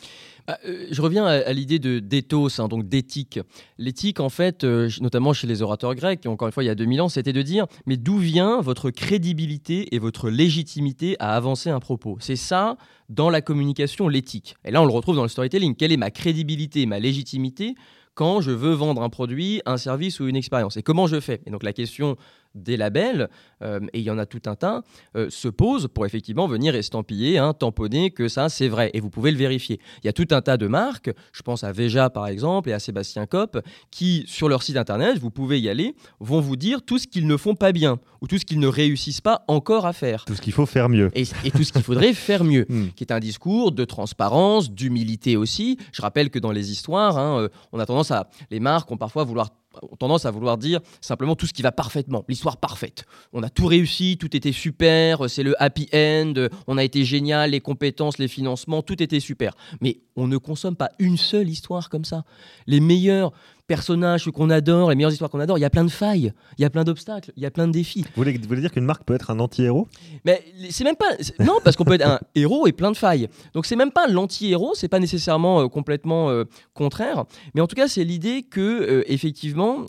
Ah, 0.48 0.58
euh, 0.66 0.88
je 0.92 1.02
reviens 1.02 1.26
à, 1.26 1.54
l'idée 1.54 1.80
de 1.80 2.00
d'éthos, 2.00 2.60
hein, 2.60 2.68
donc 2.68 2.88
d'éthique. 2.88 3.40
L'éthique, 3.78 4.20
en 4.20 4.30
fait, 4.30 4.64
euh, 4.64 4.90
notamment 5.00 5.34
chez 5.34 5.48
les 5.48 5.62
orateurs 5.62 5.96
grecs, 5.96 6.26
encore 6.26 6.48
une 6.48 6.52
fois 6.52 6.64
il 6.64 6.68
y 6.68 6.70
a 6.70 6.76
2000 6.76 7.02
ans, 7.02 7.10
c'était 7.10 7.34
de 7.34 7.42
dire 7.42 7.66
mais 7.86 7.98
d'où 7.98 8.18
vient 8.18 8.62
votre 8.62 8.90
crédibilité 8.92 9.96
et 9.96 10.00
votre 10.00 10.30
légitimité 10.30 11.16
à 11.20 11.36
avancer 11.36 11.70
un 11.70 11.80
propos? 11.80 12.18
C'est 12.20 12.36
ça, 12.36 12.78
dans 13.10 13.30
la 13.30 13.42
communication, 13.42 14.08
l'éthique. 14.08 14.56
Et 14.66 14.72
là, 14.72 14.82
on 14.82 14.86
le 14.86 14.94
retrouve 14.94 15.16
dans 15.16 15.24
le 15.24 15.30
storytelling. 15.30 15.76
Quelle 15.76 15.92
est 15.92 15.98
ma 15.98 16.12
crédibilité 16.12 16.82
et 16.82 16.86
ma 16.86 17.00
légitimité 17.00 17.76
quand 18.16 18.42
je 18.42 18.52
veux 18.52 18.74
vendre 18.74 19.02
un 19.02 19.10
produit, 19.10 19.62
un 19.66 19.78
service 19.78 20.20
ou 20.20 20.28
une 20.28 20.36
expérience? 20.36 20.78
Et 20.78 20.84
comment 20.84 21.08
je 21.08 21.20
fais? 21.20 21.42
Et 21.46 21.52
donc 21.52 21.64
la 21.64 21.74
question 21.74 22.18
des 22.56 22.78
labels, 22.78 23.30
euh, 23.62 23.80
et 23.94 24.00
il 24.00 24.04
y 24.04 24.12
en 24.12 24.18
a 24.18 24.26
tout 24.26 24.42
un 24.46 24.56
tas, 24.56 24.82
euh, 25.16 25.30
se 25.30 25.48
pose 25.48 25.88
pour 25.94 26.06
effectivement 26.06 26.48
venir 26.48 26.76
estampiller, 26.76 27.38
hein, 27.38 27.54
tamponner 27.54 28.12
que 28.12 28.28
ça 28.28 28.50
c'est 28.50 28.68
vrai, 28.68 28.92
et 28.94 29.00
vous 29.00 29.10
pouvez 29.10 29.32
le 29.32 29.38
vérifier. 29.38 29.80
Il 30.04 30.08
y 30.08 30.10
a 30.10 30.14
tout 30.14 30.28
un 30.32 30.42
tas 30.42 30.58
de 30.58 30.68
marques, 30.68 31.12
je 31.32 31.42
pense 31.42 31.64
à 31.64 31.72
Veja 31.72 32.10
par 32.10 32.28
exemple 32.28 32.70
et 32.70 32.74
à 32.74 32.80
Sébastien 32.80 33.26
Kopp, 33.26 33.60
qui 33.92 34.24
sur 34.28 34.50
leur 34.50 34.64
site 34.64 34.78
internet, 34.78 35.18
vous 35.18 35.32
pouvez 35.32 35.60
y 35.60 35.70
aller, 35.70 35.96
vont 36.20 36.42
vous 36.42 36.56
dire 36.56 36.82
tout 36.84 36.98
ce 36.98 37.08
qu'ils 37.08 37.28
ne 37.28 37.38
font 37.38 37.56
pas 37.56 37.72
bien, 37.72 38.00
ou 38.22 38.28
tout 38.28 38.38
ce 38.38 38.46
qu'ils 38.46 38.60
ne 38.60 38.68
réussissent 38.68 39.22
pas 39.22 39.44
encore 39.48 39.86
à 39.86 39.94
faire. 39.94 40.26
Tout 40.26 40.36
ce 40.36 40.42
qu'il 40.42 40.54
faut 40.54 40.66
faire 40.66 40.90
mieux. 40.90 41.12
Et, 41.16 41.24
et 41.44 41.52
tout 41.52 41.64
ce 41.64 41.72
qu'il 41.74 41.84
faudrait 41.84 42.14
faire 42.14 42.44
mieux, 42.44 42.66
Hmm. 42.70 42.88
qui 42.96 43.04
est 43.04 43.12
un 43.12 43.20
discours 43.20 43.72
de 43.72 43.84
transparence, 43.84 44.72
d'humilité 44.72 45.36
aussi. 45.38 45.78
Je 45.92 46.02
rappelle 46.02 46.30
que 46.30 46.40
dans 46.40 46.52
les 46.52 46.72
histoires, 46.72 47.18
hein, 47.18 47.42
euh, 47.42 47.50
on 47.72 47.80
a 47.80 47.86
tendance 47.86 48.12
à, 48.12 48.30
les 48.52 48.60
marques 48.60 48.90
ont 48.92 48.98
parfois 48.98 49.24
vouloir 49.24 49.50
ont 49.82 49.96
tendance 49.96 50.26
à 50.26 50.32
vouloir 50.32 50.58
dire 50.58 50.80
simplement 51.02 51.36
tout 51.36 51.48
ce 51.48 51.54
qui 51.54 51.62
va 51.62 51.72
parfaitement, 51.72 52.24
l'histoire 52.28 52.58
parfaite. 52.58 53.06
On 53.32 53.44
a 53.44 53.50
tout 53.50 53.66
réussi, 53.66 54.18
tout 54.18 54.36
était 54.36 54.52
super, 54.52 55.30
c'est 55.30 55.44
le 55.44 55.62
happy 55.62 55.90
end, 55.94 56.34
on 56.68 56.78
a 56.78 56.84
été 56.84 57.04
génial, 57.06 57.52
les 57.52 57.62
compétences, 57.62 58.18
les 58.18 58.28
financements, 58.28 58.82
tout 58.82 59.02
était 59.02 59.20
super. 59.20 59.56
Mais 59.82 60.00
on 60.16 60.28
ne 60.28 60.38
consomme 60.38 60.76
pas 60.76 60.92
une 61.00 61.18
seule 61.18 61.50
histoire 61.50 61.90
comme 61.90 62.06
ça. 62.06 62.24
Les 62.68 62.80
meilleurs 62.80 63.32
personnages, 63.68 64.30
qu'on 64.32 64.50
adore, 64.50 64.90
les 64.90 64.96
meilleures 64.96 65.12
histoires 65.12 65.30
qu'on 65.30 65.40
adore, 65.40 65.58
il 65.58 65.62
y 65.62 65.66
a 65.66 65.70
plein 65.70 65.86
de 65.86 65.92
failles, 65.92 66.34
il 66.58 66.62
y 66.62 66.66
a 66.66 66.70
plein 66.70 66.84
d'obstacles, 66.84 67.32
il 67.36 67.44
y 67.44 67.46
a 67.46 67.52
plein 67.52 67.68
de 67.68 67.72
défis. 67.72 68.02
Vous 68.02 68.10
voulez, 68.24 68.38
vous 68.38 68.48
voulez 68.48 68.62
dire 68.62 68.72
qu'une 68.72 68.86
marque 68.86 69.04
peut 69.04 69.16
être 69.16 69.32
un 69.32 69.40
anti-héros? 69.40 69.88
Mais 70.26 70.44
c'est 70.70 70.84
même 70.84 70.96
pas. 70.96 71.12
Non, 71.40 71.60
parce 71.64 71.76
qu'on 71.76 71.86
peut 71.86 71.94
être 71.94 72.06
un 72.06 72.20
héros 72.36 72.68
et 72.68 72.72
plein 72.72 72.92
de 72.92 72.98
failles. 72.98 73.30
Donc 73.54 73.66
c'est 73.66 73.76
même 73.76 73.92
pas 73.92 74.08
l'anti-héros, 74.08 74.74
c'est 74.76 74.88
pas 74.90 75.00
nécessairement 75.00 75.62
euh, 75.62 75.68
complètement 75.68 76.30
euh, 76.30 76.44
contraire. 76.74 77.26
Mais 77.56 77.62
en 77.62 77.68
tout 77.68 77.76
cas, 77.76 77.88
c'est 77.88 78.04
l'idée 78.04 78.44
que, 78.44 78.60
euh, 78.60 79.04
effectivement, 79.08 79.86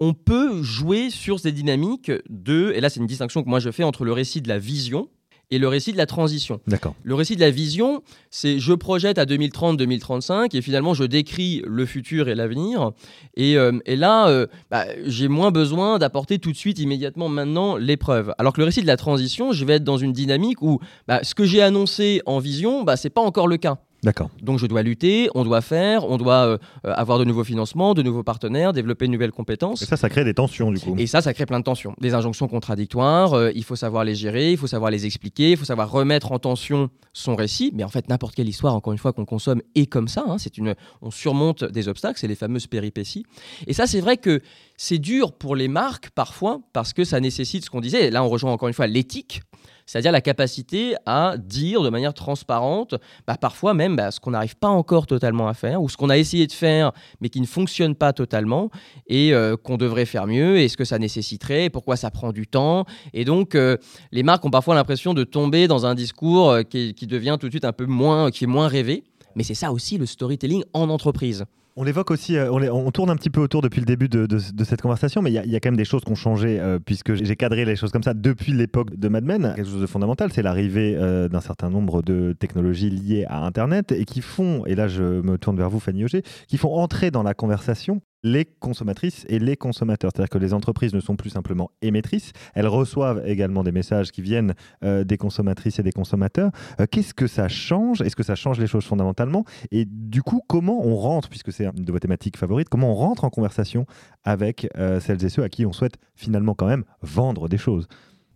on 0.00 0.12
peut 0.12 0.62
jouer 0.62 1.08
sur 1.08 1.40
ces 1.40 1.52
dynamiques 1.52 2.12
de. 2.28 2.72
Et 2.74 2.80
là, 2.80 2.90
c'est 2.90 3.00
une 3.00 3.06
distinction 3.06 3.42
que 3.42 3.48
moi 3.48 3.60
je 3.60 3.70
fais 3.70 3.84
entre 3.84 4.04
le 4.04 4.12
récit 4.12 4.42
de 4.42 4.48
la 4.48 4.58
vision 4.58 5.08
et 5.54 5.58
le 5.58 5.68
récit 5.68 5.92
de 5.92 5.96
la 5.96 6.06
transition. 6.06 6.60
D'accord. 6.66 6.96
Le 7.04 7.14
récit 7.14 7.36
de 7.36 7.40
la 7.40 7.52
vision, 7.52 8.02
c'est 8.30 8.58
je 8.58 8.72
projette 8.72 9.18
à 9.18 9.24
2030-2035 9.24 10.56
et 10.56 10.62
finalement 10.62 10.94
je 10.94 11.04
décris 11.04 11.62
le 11.64 11.86
futur 11.86 12.28
et 12.28 12.34
l'avenir. 12.34 12.90
Et, 13.36 13.56
euh, 13.56 13.78
et 13.86 13.94
là, 13.94 14.28
euh, 14.28 14.48
bah, 14.72 14.86
j'ai 15.06 15.28
moins 15.28 15.52
besoin 15.52 16.00
d'apporter 16.00 16.40
tout 16.40 16.50
de 16.50 16.56
suite, 16.56 16.80
immédiatement, 16.80 17.28
maintenant, 17.28 17.76
l'épreuve. 17.76 18.34
Alors 18.38 18.52
que 18.52 18.60
le 18.60 18.64
récit 18.64 18.82
de 18.82 18.88
la 18.88 18.96
transition, 18.96 19.52
je 19.52 19.64
vais 19.64 19.74
être 19.74 19.84
dans 19.84 19.96
une 19.96 20.12
dynamique 20.12 20.60
où 20.60 20.80
bah, 21.06 21.20
ce 21.22 21.36
que 21.36 21.44
j'ai 21.44 21.62
annoncé 21.62 22.20
en 22.26 22.40
vision, 22.40 22.82
bah, 22.82 22.96
c'est 22.96 23.10
pas 23.10 23.22
encore 23.22 23.46
le 23.46 23.56
cas. 23.56 23.78
D'accord. 24.04 24.30
Donc 24.42 24.58
je 24.58 24.66
dois 24.66 24.82
lutter, 24.82 25.30
on 25.34 25.44
doit 25.44 25.62
faire, 25.62 26.04
on 26.04 26.18
doit 26.18 26.44
euh, 26.46 26.58
euh, 26.86 26.92
avoir 26.94 27.18
de 27.18 27.24
nouveaux 27.24 27.42
financements, 27.42 27.94
de 27.94 28.02
nouveaux 28.02 28.22
partenaires, 28.22 28.74
développer 28.74 29.06
de 29.06 29.12
nouvelles 29.12 29.32
compétences. 29.32 29.80
Et 29.80 29.86
ça, 29.86 29.96
ça 29.96 30.10
crée 30.10 30.24
des 30.24 30.34
tensions 30.34 30.70
du 30.70 30.78
coup. 30.78 30.94
Et 30.98 31.06
ça, 31.06 31.22
ça 31.22 31.32
crée 31.32 31.46
plein 31.46 31.58
de 31.58 31.64
tensions. 31.64 31.94
Des 32.00 32.12
injonctions 32.12 32.46
contradictoires, 32.46 33.32
euh, 33.32 33.50
il 33.54 33.64
faut 33.64 33.76
savoir 33.76 34.04
les 34.04 34.14
gérer, 34.14 34.52
il 34.52 34.58
faut 34.58 34.66
savoir 34.66 34.90
les 34.90 35.06
expliquer, 35.06 35.52
il 35.52 35.56
faut 35.56 35.64
savoir 35.64 35.90
remettre 35.90 36.32
en 36.32 36.38
tension 36.38 36.90
son 37.14 37.34
récit. 37.34 37.72
Mais 37.74 37.82
en 37.82 37.88
fait, 37.88 38.08
n'importe 38.10 38.34
quelle 38.34 38.48
histoire, 38.48 38.74
encore 38.74 38.92
une 38.92 38.98
fois, 38.98 39.14
qu'on 39.14 39.24
consomme 39.24 39.62
est 39.74 39.86
comme 39.86 40.08
ça. 40.08 40.24
hein. 40.28 40.36
C'est 40.38 40.58
une, 40.58 40.74
on 41.00 41.10
surmonte 41.10 41.64
des 41.64 41.88
obstacles, 41.88 42.18
c'est 42.18 42.28
les 42.28 42.34
fameuses 42.34 42.66
péripéties. 42.66 43.24
Et 43.66 43.72
ça, 43.72 43.86
c'est 43.86 44.00
vrai 44.00 44.18
que 44.18 44.40
c'est 44.76 44.98
dur 44.98 45.32
pour 45.32 45.56
les 45.56 45.68
marques 45.68 46.10
parfois, 46.10 46.60
parce 46.74 46.92
que 46.92 47.04
ça 47.04 47.20
nécessite 47.20 47.64
ce 47.64 47.70
qu'on 47.70 47.80
disait. 47.80 48.08
Et 48.08 48.10
là, 48.10 48.22
on 48.22 48.28
rejoint 48.28 48.52
encore 48.52 48.68
une 48.68 48.74
fois 48.74 48.86
l'éthique. 48.86 49.42
C'est-à-dire 49.86 50.12
la 50.12 50.20
capacité 50.20 50.94
à 51.06 51.36
dire 51.38 51.82
de 51.82 51.90
manière 51.90 52.14
transparente, 52.14 52.94
bah, 53.26 53.36
parfois 53.36 53.74
même 53.74 53.96
bah, 53.96 54.10
ce 54.10 54.20
qu'on 54.20 54.30
n'arrive 54.30 54.56
pas 54.56 54.68
encore 54.68 55.06
totalement 55.06 55.48
à 55.48 55.54
faire, 55.54 55.82
ou 55.82 55.88
ce 55.88 55.96
qu'on 55.96 56.10
a 56.10 56.18
essayé 56.18 56.46
de 56.46 56.52
faire 56.52 56.92
mais 57.20 57.28
qui 57.28 57.40
ne 57.40 57.46
fonctionne 57.46 57.94
pas 57.94 58.12
totalement, 58.12 58.70
et 59.06 59.32
euh, 59.34 59.56
qu'on 59.56 59.76
devrait 59.76 60.06
faire 60.06 60.26
mieux, 60.26 60.58
et 60.58 60.68
ce 60.68 60.76
que 60.76 60.84
ça 60.84 60.98
nécessiterait, 60.98 61.66
et 61.66 61.70
pourquoi 61.70 61.96
ça 61.96 62.10
prend 62.10 62.32
du 62.32 62.46
temps. 62.46 62.84
Et 63.12 63.24
donc, 63.24 63.54
euh, 63.54 63.76
les 64.12 64.22
marques 64.22 64.44
ont 64.44 64.50
parfois 64.50 64.74
l'impression 64.74 65.14
de 65.14 65.24
tomber 65.24 65.68
dans 65.68 65.86
un 65.86 65.94
discours 65.94 66.50
euh, 66.50 66.62
qui, 66.62 66.94
qui 66.94 67.06
devient 67.06 67.36
tout 67.38 67.46
de 67.46 67.52
suite 67.52 67.64
un 67.64 67.72
peu 67.72 67.86
moins, 67.86 68.30
qui 68.30 68.44
est 68.44 68.48
moins 68.48 68.68
rêvé. 68.68 69.04
Mais 69.36 69.42
c'est 69.44 69.54
ça 69.54 69.72
aussi 69.72 69.98
le 69.98 70.06
storytelling 70.06 70.62
en 70.72 70.88
entreprise. 70.90 71.44
On 71.76 71.82
l'évoque 71.82 72.12
aussi, 72.12 72.36
euh, 72.36 72.52
on, 72.52 72.90
tourne 72.92 73.10
un 73.10 73.16
petit 73.16 73.30
peu 73.30 73.40
autour 73.40 73.60
depuis 73.60 73.80
le 73.80 73.86
début 73.86 74.08
de, 74.08 74.38
cette 74.64 74.80
conversation, 74.80 75.22
mais 75.22 75.30
il 75.30 75.34
y, 75.34 75.38
a- 75.38 75.44
il 75.44 75.50
y 75.50 75.56
a 75.56 75.60
quand 75.60 75.70
même 75.70 75.76
des 75.76 75.84
choses 75.84 76.02
qui 76.04 76.12
ont 76.12 76.14
changé, 76.14 76.60
euh, 76.60 76.78
puisque 76.78 77.14
j'ai 77.14 77.34
cadré 77.34 77.64
les 77.64 77.74
choses 77.74 77.90
comme 77.90 78.04
ça 78.04 78.14
depuis 78.14 78.52
l'époque 78.52 78.94
de 78.94 79.08
Mad 79.08 79.24
Men. 79.24 79.54
Quelque 79.56 79.68
chose 79.68 79.80
de 79.80 79.86
fondamental, 79.86 80.30
c'est 80.32 80.42
l'arrivée 80.42 80.94
euh, 80.96 81.28
d'un 81.28 81.40
certain 81.40 81.70
nombre 81.70 82.00
de 82.02 82.32
technologies 82.38 82.90
liées 82.90 83.24
à 83.28 83.44
Internet 83.44 83.90
et 83.90 84.04
qui 84.04 84.20
font, 84.20 84.64
et 84.66 84.76
là 84.76 84.86
je 84.86 85.02
me 85.02 85.36
tourne 85.36 85.56
vers 85.56 85.68
vous 85.68 85.80
Fanny 85.80 86.04
Auger, 86.04 86.22
qui 86.46 86.58
font 86.58 86.72
entrer 86.76 87.10
dans 87.10 87.24
la 87.24 87.34
conversation 87.34 88.00
les 88.24 88.46
consommatrices 88.46 89.24
et 89.28 89.38
les 89.38 89.56
consommateurs. 89.56 90.10
C'est-à-dire 90.12 90.30
que 90.30 90.38
les 90.38 90.52
entreprises 90.52 90.94
ne 90.94 91.00
sont 91.00 91.14
plus 91.14 91.30
simplement 91.30 91.70
émettrices, 91.82 92.32
elles 92.54 92.66
reçoivent 92.66 93.22
également 93.26 93.62
des 93.62 93.70
messages 93.70 94.10
qui 94.10 94.22
viennent 94.22 94.54
euh, 94.82 95.04
des 95.04 95.18
consommatrices 95.18 95.78
et 95.78 95.82
des 95.84 95.92
consommateurs. 95.92 96.50
Euh, 96.80 96.86
Qu'est-ce 96.90 97.14
que 97.14 97.26
ça 97.26 97.48
change? 97.48 98.00
Est-ce 98.00 98.16
que 98.16 98.22
ça 98.22 98.34
change 98.34 98.58
les 98.58 98.66
choses 98.66 98.84
fondamentalement? 98.84 99.44
Et 99.70 99.84
du 99.84 100.22
coup, 100.22 100.40
comment 100.48 100.84
on 100.84 100.96
rentre, 100.96 101.28
puisque 101.28 101.52
c'est 101.52 101.66
une 101.66 101.84
de 101.84 101.92
vos 101.92 101.98
thématiques 101.98 102.38
favorites, 102.38 102.68
comment 102.68 102.90
on 102.90 102.94
rentre 102.94 103.24
en 103.24 103.30
conversation 103.30 103.86
avec 104.24 104.66
euh, 104.76 105.00
celles 105.00 105.22
et 105.22 105.28
ceux 105.28 105.42
à 105.42 105.50
qui 105.50 105.66
on 105.66 105.72
souhaite 105.72 105.98
finalement 106.14 106.54
quand 106.54 106.66
même 106.66 106.84
vendre 107.02 107.48
des 107.48 107.58
choses? 107.58 107.86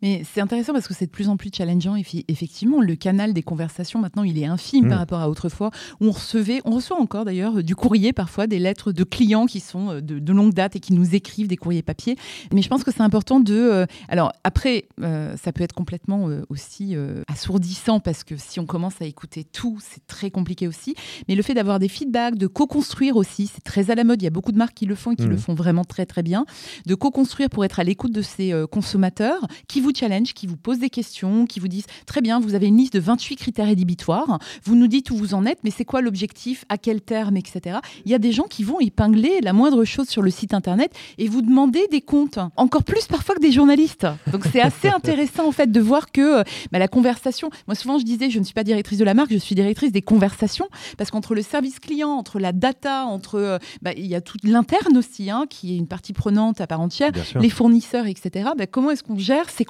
Mais 0.02 0.23
c'est 0.33 0.40
intéressant 0.40 0.73
parce 0.73 0.88
que 0.88 0.95
c'est 0.95 1.07
de 1.07 1.11
plus 1.11 1.28
en 1.28 1.37
plus 1.37 1.50
challengeant. 1.52 1.97
Et 1.97 2.05
effectivement, 2.28 2.81
le 2.81 2.97
canal 2.97 3.33
des 3.33 3.43
conversations, 3.43 4.00
maintenant, 4.00 4.23
il 4.25 4.38
est 4.38 4.47
infime 4.47 4.87
Mm. 4.87 4.88
par 4.90 4.99
rapport 4.99 5.21
à 5.21 5.28
autrefois, 5.28 5.71
où 6.00 6.07
on 6.07 6.11
recevait, 6.12 6.61
on 6.64 6.71
reçoit 6.71 7.00
encore 7.00 7.25
d'ailleurs 7.25 7.59
euh, 7.59 7.62
du 7.62 7.75
courrier 7.75 8.12
parfois, 8.12 8.47
des 8.47 8.59
lettres 8.59 8.93
de 8.93 9.05
clients 9.05 9.47
qui 9.47 9.61
sont 9.61 9.90
euh, 9.90 10.00
de, 10.00 10.19
de 10.19 10.33
longue 10.33 10.55
date 10.55 10.76
et 10.76 10.81
qui 10.81 10.93
nous 10.93 11.14
écrivent 11.14 11.49
des 11.49 11.57
courriers 11.57 11.83
papier. 11.83 12.17
Mais 12.52 12.62
je 12.62 12.69
pense 12.69 12.85
que 12.85 12.90
c'est 12.93 13.00
important 13.02 13.40
de. 13.40 13.55
euh, 13.55 13.87
alors, 14.09 14.33
après, 14.45 14.87
euh, 15.02 15.37
ça 15.37 15.52
peut 15.52 15.64
être 15.64 15.73
complètement 15.75 16.28
euh, 16.28 16.43
aussi 16.49 16.95
assourdissant 17.26 18.00
parce 18.00 18.25
que 18.25 18.37
si 18.37 18.61
on 18.61 18.67
commence 18.67 19.00
à 19.00 19.05
écouter 19.05 19.45
tout, 19.45 19.78
c'est 19.81 20.07
très 20.07 20.31
compliqué 20.31 20.69
aussi. 20.69 20.95
Mais 21.28 21.35
le 21.35 21.43
fait 21.43 21.55
d'avoir 21.55 21.78
des 21.78 21.88
feedbacks, 21.88 22.37
de 22.37 22.47
co-construire 22.47 23.17
aussi, 23.17 23.47
c'est 23.52 23.62
très 23.62 23.90
à 23.90 23.95
la 23.95 24.05
mode. 24.05 24.21
Il 24.23 24.25
y 24.25 24.28
a 24.28 24.31
beaucoup 24.31 24.52
de 24.52 24.59
marques 24.59 24.75
qui 24.75 24.87
le 24.87 24.95
font 24.95 25.12
et 25.12 25.17
qui 25.17 25.26
le 25.26 25.37
font 25.37 25.55
vraiment 25.55 25.85
très 25.85 26.07
très 26.07 26.23
bien. 26.23 26.47
De 26.87 26.95
co-construire 26.95 27.49
pour 27.50 27.64
être 27.64 27.81
à 27.81 27.85
l'écoute 27.85 28.12
de 28.12 28.23
ces 28.23 28.52
consommateurs 28.71 29.47
qui 29.67 29.81
vous 29.81 29.88
challenge, 29.95 30.35
qui 30.35 30.47
vous 30.47 30.57
posent 30.57 30.78
des 30.78 30.90
questions, 30.90 31.47
qui 31.47 31.61
vous 31.61 31.68
disent 31.68 31.87
très 32.07 32.21
bien, 32.21 32.40
vous 32.40 32.54
avez 32.54 32.66
une 32.66 32.76
liste 32.76 32.95
de 32.95 33.00
28 33.00 33.37
critères 33.37 33.66
rédhibitoires, 33.66 34.38
vous 34.64 34.75
nous 34.75 34.87
dites 34.87 35.11
où 35.11 35.16
vous 35.16 35.35
en 35.35 35.47
êtes, 35.47 35.59
mais 35.64 35.71
c'est 35.71 35.85
quoi 35.85 36.00
l'objectif, 36.00 36.64
à 36.68 36.78
quel 36.78 37.00
terme, 37.00 37.37
etc. 37.37 37.78
Il 38.04 38.11
y 38.11 38.14
a 38.14 38.18
des 38.18 38.33
gens 38.33 38.45
qui 38.45 38.64
vont 38.64 38.80
épingler 38.80 39.40
la 39.42 39.52
moindre 39.52 39.85
chose 39.85 40.09
sur 40.09 40.23
le 40.23 40.30
site 40.30 40.54
internet 40.54 40.92
et 41.18 41.28
vous 41.28 41.42
demander 41.42 41.87
des 41.90 42.00
comptes, 42.00 42.38
encore 42.57 42.85
plus 42.85 43.07
parfois 43.07 43.35
que 43.35 43.40
des 43.40 43.52
journalistes. 43.52 44.07
Donc 44.33 44.45
c'est 44.52 44.61
assez 44.61 44.88
intéressant 44.88 45.47
en 45.47 45.52
fait 45.52 45.71
de 45.71 45.80
voir 45.80 46.11
que 46.11 46.40
euh, 46.40 46.42
bah, 46.73 46.78
la 46.78 46.88
conversation, 46.88 47.50
moi 47.66 47.75
souvent 47.75 47.99
je 47.99 48.04
disais, 48.04 48.30
je 48.30 48.38
ne 48.38 48.45
suis 48.45 48.54
pas 48.54 48.64
directrice 48.64 48.99
de 48.99 49.04
la 49.04 49.14
marque, 49.14 49.33
je 49.33 49.38
suis 49.38 49.54
directrice 49.54 49.92
des 49.92 50.02
conversations, 50.02 50.68
parce 50.97 51.11
qu'entre 51.11 51.35
le 51.35 51.42
service 51.42 51.78
client, 51.78 52.11
entre 52.11 52.38
la 52.38 52.52
data, 52.52 53.04
entre, 53.07 53.37
euh, 53.37 53.59
bah, 53.83 53.92
il 53.97 54.07
y 54.07 54.14
a 54.14 54.21
tout 54.21 54.37
l'interne 54.42 54.97
aussi, 54.97 55.30
hein, 55.30 55.47
qui 55.49 55.75
est 55.75 55.76
une 55.76 55.87
partie 55.87 56.12
prenante 56.12 56.61
à 56.61 56.66
part 56.66 56.80
entière, 56.80 57.12
les 57.40 57.50
fournisseurs, 57.50 58.07
etc. 58.07 58.50
bah, 58.57 58.66
comment 58.66 58.90
est-ce 58.90 59.02
qu'on 59.02 59.18
gère 59.18 59.50
ces 59.50 59.64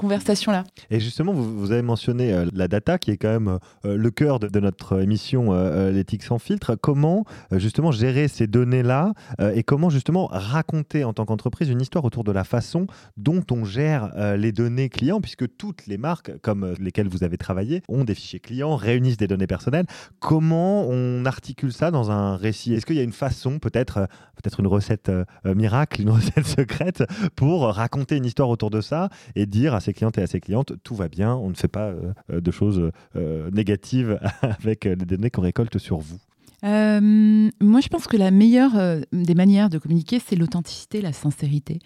Et 0.90 1.00
justement, 1.00 1.32
vous, 1.32 1.72
avez 1.72 1.82
mentionné 1.82 2.32
euh, 2.32 2.46
la 2.52 2.68
data, 2.68 2.98
qui 2.98 3.10
est 3.10 3.16
quand 3.16 3.28
même 3.28 3.58
euh, 3.84 3.96
le 3.96 4.10
cœur 4.10 4.38
de, 4.38 4.58
notre 4.58 5.00
émission 5.00 5.52
L'éthique 5.90 6.24
sans 6.24 6.38
filtre. 6.38 6.74
Comment 6.74 7.24
justement 7.52 7.92
gérer 7.92 8.26
ces 8.28 8.46
données-là 8.46 9.12
et 9.54 9.62
comment 9.62 9.88
justement 9.88 10.26
raconter 10.26 11.04
en 11.04 11.12
tant 11.12 11.24
qu'entreprise 11.24 11.68
une 11.68 11.80
histoire 11.80 12.04
autour 12.04 12.24
de 12.24 12.32
la 12.32 12.42
façon 12.42 12.86
dont 13.16 13.44
on 13.50 13.64
gère 13.64 14.12
les 14.36 14.50
données 14.50 14.88
clients, 14.88 15.20
puisque 15.20 15.56
toutes 15.56 15.86
les 15.86 15.96
marques, 15.96 16.32
comme 16.40 16.74
lesquelles 16.80 17.08
vous 17.08 17.22
avez 17.22 17.36
travaillé, 17.36 17.82
ont 17.88 18.04
des 18.04 18.14
fichiers 18.14 18.40
clients, 18.40 18.74
réunissent 18.74 19.16
des 19.16 19.28
données 19.28 19.46
personnelles. 19.46 19.86
Comment 20.18 20.88
on 20.88 21.24
articule 21.24 21.72
ça 21.72 21.90
dans 21.90 22.10
un 22.10 22.36
récit? 22.36 22.74
Est-ce 22.74 22.84
qu'il 22.84 22.96
y 22.96 23.00
a 23.00 23.04
une 23.04 23.12
façon, 23.12 23.58
peut-être 23.58 24.08
peut-être 24.36 24.60
une 24.60 24.68
recette 24.68 25.10
miracle, 25.44 26.02
une 26.02 26.10
recette 26.18 26.46
secrète 26.46 27.04
pour 27.36 27.62
raconter 27.62 28.16
une 28.16 28.24
histoire 28.24 28.48
autour 28.48 28.70
de 28.70 28.80
ça 28.80 29.08
et 29.36 29.46
dire 29.46 29.74
à 29.74 29.80
ses 29.80 29.92
et 30.02 30.22
à 30.22 30.26
ses 30.26 30.40
clientes 30.40 30.72
tout 30.82 30.94
va 30.94 31.08
bien, 31.08 31.34
on 31.34 31.50
ne 31.50 31.54
fait 31.54 31.68
pas 31.68 31.88
euh, 31.88 32.12
euh, 32.32 32.40
de 32.40 32.50
choses 32.50 32.90
euh, 33.16 33.50
négatives 33.50 34.18
avec 34.42 34.84
les 34.84 34.96
données 34.96 35.30
qu'on 35.30 35.42
récolte 35.42 35.78
sur 35.78 35.98
vous 35.98 36.18
euh, 36.64 37.50
moi, 37.60 37.80
je 37.80 37.88
pense 37.88 38.06
que 38.06 38.16
la 38.16 38.30
meilleure 38.30 38.76
euh, 38.76 39.00
des 39.12 39.34
manières 39.34 39.70
de 39.70 39.78
communiquer, 39.78 40.20
c'est 40.24 40.36
l'authenticité, 40.36 41.00
la 41.00 41.12
sincérité. 41.12 41.78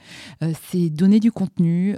Euh, 0.43 0.53
c'est 0.71 0.89
donner 0.89 1.21
du 1.21 1.31
contenu. 1.31 1.97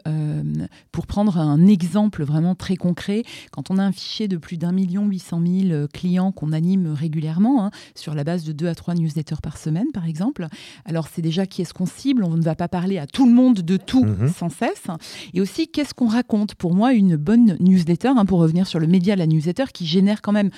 pour 0.93 1.07
prendre 1.07 1.39
un 1.39 1.67
exemple 1.67 2.25
vraiment 2.25 2.55
très 2.55 2.77
concret, 2.77 3.23
quand 3.51 3.71
on 3.71 3.79
a 3.79 3.83
un 3.83 3.93
fichier 3.93 4.29
de 4.29 4.37
plus 4.37 4.57
d'un 4.57 4.73
million 4.73 5.07
huit 5.07 5.21
cent 5.21 5.41
mille 5.41 5.87
clients 5.93 6.33
qu'on 6.33 6.53
anime 6.53 6.89
régulièrement, 6.89 7.65
hein, 7.65 7.71
sur 7.95 8.15
la 8.15 8.25
base 8.25 8.45
de 8.45 8.53
deux 8.53 8.67
à 8.67 8.75
trois 8.75 8.95
newsletters 8.95 9.41
par 9.43 9.57
semaine, 9.57 9.87
par 9.93 10.07
exemple, 10.07 10.47
alors 10.85 11.09
c'est 11.09 11.23
déjà 11.23 11.47
qui 11.47 11.63
est-ce 11.63 11.75
qu'on 11.75 11.87
cible? 11.87 12.25
On 12.25 12.37
ne 12.37 12.43
va 12.43 12.55
pas 12.55 12.69
parler 12.69 12.99
à 12.99 13.07
tout 13.07 13.27
le 13.27 13.33
monde 13.33 13.61
de 13.61 13.77
tout 13.77 14.05
mhm. 14.05 14.29
sans 14.29 14.49
cesse. 14.49 14.87
Et 15.33 15.41
aussi, 15.41 15.69
qu'est-ce 15.69 15.95
qu'on 15.95 16.09
raconte? 16.09 16.55
Pour 16.55 16.75
moi, 16.75 16.93
une 16.93 17.17
bonne 17.17 17.57
newsletter, 17.61 18.13
hein, 18.17 18.25
pour 18.25 18.41
revenir 18.41 18.67
sur 18.67 18.79
le 18.79 18.87
média, 18.87 19.17
la 19.17 19.27
newsletter, 19.27 19.65
qui 19.73 19.87
génère 19.87 20.23
quand 20.23 20.33
même 20.33 20.51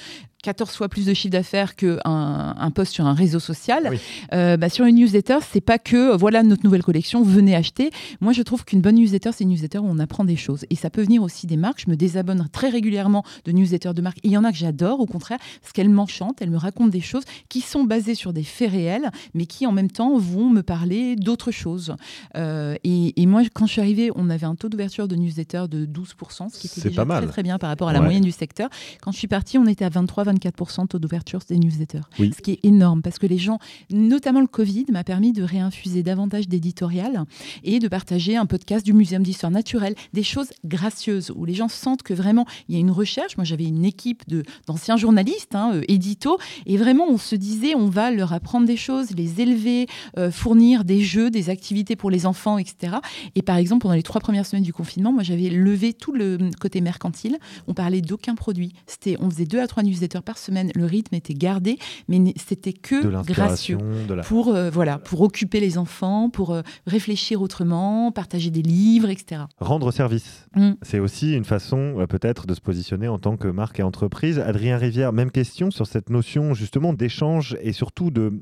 14 0.43 0.71
fois 0.71 0.89
plus 0.89 1.07
de 1.07 1.15
chiffre 1.15 1.33
d'affaires 1.33 1.75
qu'un 1.75 1.99
un 2.05 2.71
post 2.71 2.93
sur 2.93 3.07
un 3.07 3.15
réseau 3.15 3.41
social. 3.41 3.91
Euh, 4.33 4.57
bah, 4.57 4.69
sur 4.69 4.85
une 4.85 4.97
newsletter, 4.97 5.39
c'est 5.51 5.61
pas 5.61 5.79
que 5.79 6.17
voilà 6.17 6.43
notre 6.43 6.65
nouvelle 6.65 6.83
collection, 6.83 7.23
venez 7.23 7.55
acheter. 7.55 7.91
Moi, 8.21 8.33
je 8.33 8.43
trouve 8.43 8.65
qu'une 8.65 8.81
bonne 8.81 8.97
newsletter, 8.97 9.31
c'est 9.33 9.45
une 9.45 9.51
newsletter 9.51 9.79
où 9.79 9.87
on 9.89 9.99
apprend 9.99 10.25
des 10.25 10.37
choses. 10.37 10.65
Et 10.71 10.77
ça 10.77 10.91
peut 10.91 11.03
venir 11.03 11.23
aussi 11.23 11.47
des 11.47 11.57
marques. 11.57 11.83
Je 11.85 11.91
me 11.91 11.97
désabonne 11.97 12.49
très 12.53 12.69
régulièrement 12.69 13.25
de 13.45 13.53
newsletters 13.53 13.95
de 13.95 14.03
marques. 14.03 14.19
Il 14.23 14.31
y 14.31 14.37
en 14.37 14.45
a 14.45 14.53
que 14.53 14.59
j'adore, 14.59 15.01
au 15.01 15.07
contraire, 15.07 15.39
parce 15.61 15.73
qu'elles 15.73 15.89
m'enchantent, 15.89 16.41
elles 16.41 16.51
me 16.51 16.59
racontent 16.59 16.91
des 16.91 17.01
choses 17.01 17.25
qui 17.49 17.61
sont 17.61 17.85
basées 17.85 18.15
sur 18.15 18.33
des 18.33 18.45
faits 18.45 18.71
réels, 18.71 19.11
mais 19.35 19.47
qui 19.47 19.67
en 19.67 19.73
même 19.73 19.91
temps 19.91 20.17
vont 20.17 20.51
me 20.51 20.63
parler 20.63 21.17
d'autres 21.17 21.51
choses. 21.51 21.97
Euh, 22.37 22.77
et, 22.85 23.27
moi, 23.27 23.43
quand 23.53 23.67
je 23.67 23.73
suis 23.73 23.81
arrivée, 23.81 24.11
on 24.15 24.31
avait 24.31 24.47
un 24.47 24.55
taux 24.55 24.69
d'ouverture 24.69 25.09
de 25.09 25.17
newsletter 25.17 25.65
de 25.69 25.87
12%, 25.87 26.51
ce 26.51 26.59
qui 26.59 26.67
était 26.69 26.89
déjà 26.89 27.05
très, 27.05 27.27
très 27.27 27.43
bien 27.43 27.59
par 27.59 27.71
rapport 27.71 27.89
à 27.89 27.93
la 27.93 28.01
moyenne 28.01 28.23
du 28.23 28.31
secteur. 28.31 28.69
Quand 29.01 29.11
je 29.11 29.19
suis 29.19 29.29
partie, 29.29 29.59
on 29.59 29.67
était 29.67 29.85
à 29.85 29.89
23 29.89 30.25
24% 30.33 30.89
taux 30.89 30.99
d'ouverture 30.99 31.41
des 31.49 31.59
newsletters. 31.59 32.03
Ce 32.19 32.43
qui 32.43 32.53
est 32.53 32.65
énorme 32.65 33.03
parce 33.03 33.19
que 33.19 33.27
les 33.27 33.39
gens, 33.39 33.59
notamment 33.91 34.41
le 34.41 34.47
Covid, 34.47 34.87
m'a 34.93 35.05
permis 35.05 35.33
de 35.33 35.43
réinfuser 35.43 36.03
davantage 36.03 36.49
d'éditorial 36.49 37.25
et 37.65 37.79
de 37.79 37.89
partager 37.89 38.37
un 38.37 38.47
podcast 38.47 38.85
du 38.85 38.93
Muséum 38.93 39.23
d'histoire 39.23 39.53
naturelle, 39.53 39.95
des 40.13 40.23
choses 40.23 40.51
gracieuses 40.65 41.33
où 41.35 41.45
les 41.45 41.55
gens 41.55 41.69
sentent 41.69 42.03
que 42.03 42.15
vraiment 42.15 42.47
il 42.69 42.75
y 42.75 42.79
a 42.79 42.81
une 42.81 42.91
recherche. 42.91 43.37
Moi, 43.37 43.45
j'avais 43.45 43.65
une 43.65 43.85
équipe 43.85 44.25
d'anciens 44.67 44.97
journalistes, 44.97 45.55
hein, 45.55 45.73
euh, 45.75 45.83
édito, 45.89 46.39
et 46.67 46.77
vraiment 46.77 47.07
on 47.09 47.19
se 47.19 47.37
disait 47.37 47.75
on 47.75 47.87
va 47.87 48.11
leur 48.11 48.33
apprendre 48.33 48.67
des 48.67 48.77
choses, 48.77 49.11
les 49.13 49.41
élever, 49.41 49.87
euh, 50.19 50.31
fournir 50.31 50.85
des 50.85 51.01
jeux, 51.01 51.31
des 51.31 51.51
activités 51.51 51.97
pour 51.97 52.11
les 52.11 52.27
enfants, 52.27 52.59
etc. 52.59 52.97
Et 53.35 53.43
par 53.43 53.57
exemple, 53.57 53.83
pendant 53.83 53.95
les 53.95 54.03
trois 54.03 54.21
premières 54.21 54.47
semaines 54.47 54.65
du 54.65 54.73
confinement, 54.73 55.13
moi 55.13 55.23
j'avais 55.23 55.49
levé 55.49 55.93
tout 55.93 56.13
le 56.13 56.39
côté 56.61 56.81
mercantile. 56.81 57.39
On 57.67 57.75
parlait 57.75 58.01
d'aucun 58.01 58.35
produit. 58.35 58.73
C'était, 58.87 59.17
on 59.21 59.31
faisait 59.31 59.45
deux 59.45 59.61
à 59.61 59.67
trois 59.67 59.83
newsletters 59.83 60.16
par 60.23 60.39
semaine 60.39 60.71
le 60.75 60.85
rythme 60.85 61.15
était 61.15 61.35
gardé, 61.35 61.79
mais 62.09 62.35
c'était 62.37 62.73
que 62.73 63.23
gracieux 63.25 63.79
pour, 64.27 64.55
euh, 64.55 64.71
voilà, 64.71 64.99
pour 64.99 65.21
occuper 65.21 65.61
les 65.61 65.79
enfants, 65.79 66.31
pour 66.31 66.53
euh, 66.53 66.63
réfléchir 66.87 67.43
autrement, 67.43 68.13
partager 68.13 68.51
des 68.51 68.63
livres, 68.63 69.11
etc. 69.11 69.43
Rendre 69.59 69.91
service, 69.91 70.47
mm. 70.55 70.73
c'est 70.83 70.99
aussi 70.99 71.35
une 71.35 71.45
façon 71.45 72.01
euh, 72.01 72.07
peut-être 72.07 72.47
de 72.47 72.55
se 72.55 72.61
positionner 72.61 73.09
en 73.09 73.19
tant 73.19 73.37
que 73.37 73.49
marque 73.49 73.81
et 73.81 73.83
entreprise. 73.83 74.39
Adrien 74.39 74.77
Rivière, 74.77 75.13
même 75.13 75.31
question 75.31 75.71
sur 75.71 75.87
cette 75.87 76.11
notion 76.11 76.55
justement 76.55 76.93
d'échange 76.93 77.57
et 77.63 77.73
surtout 77.73 78.11
de 78.11 78.33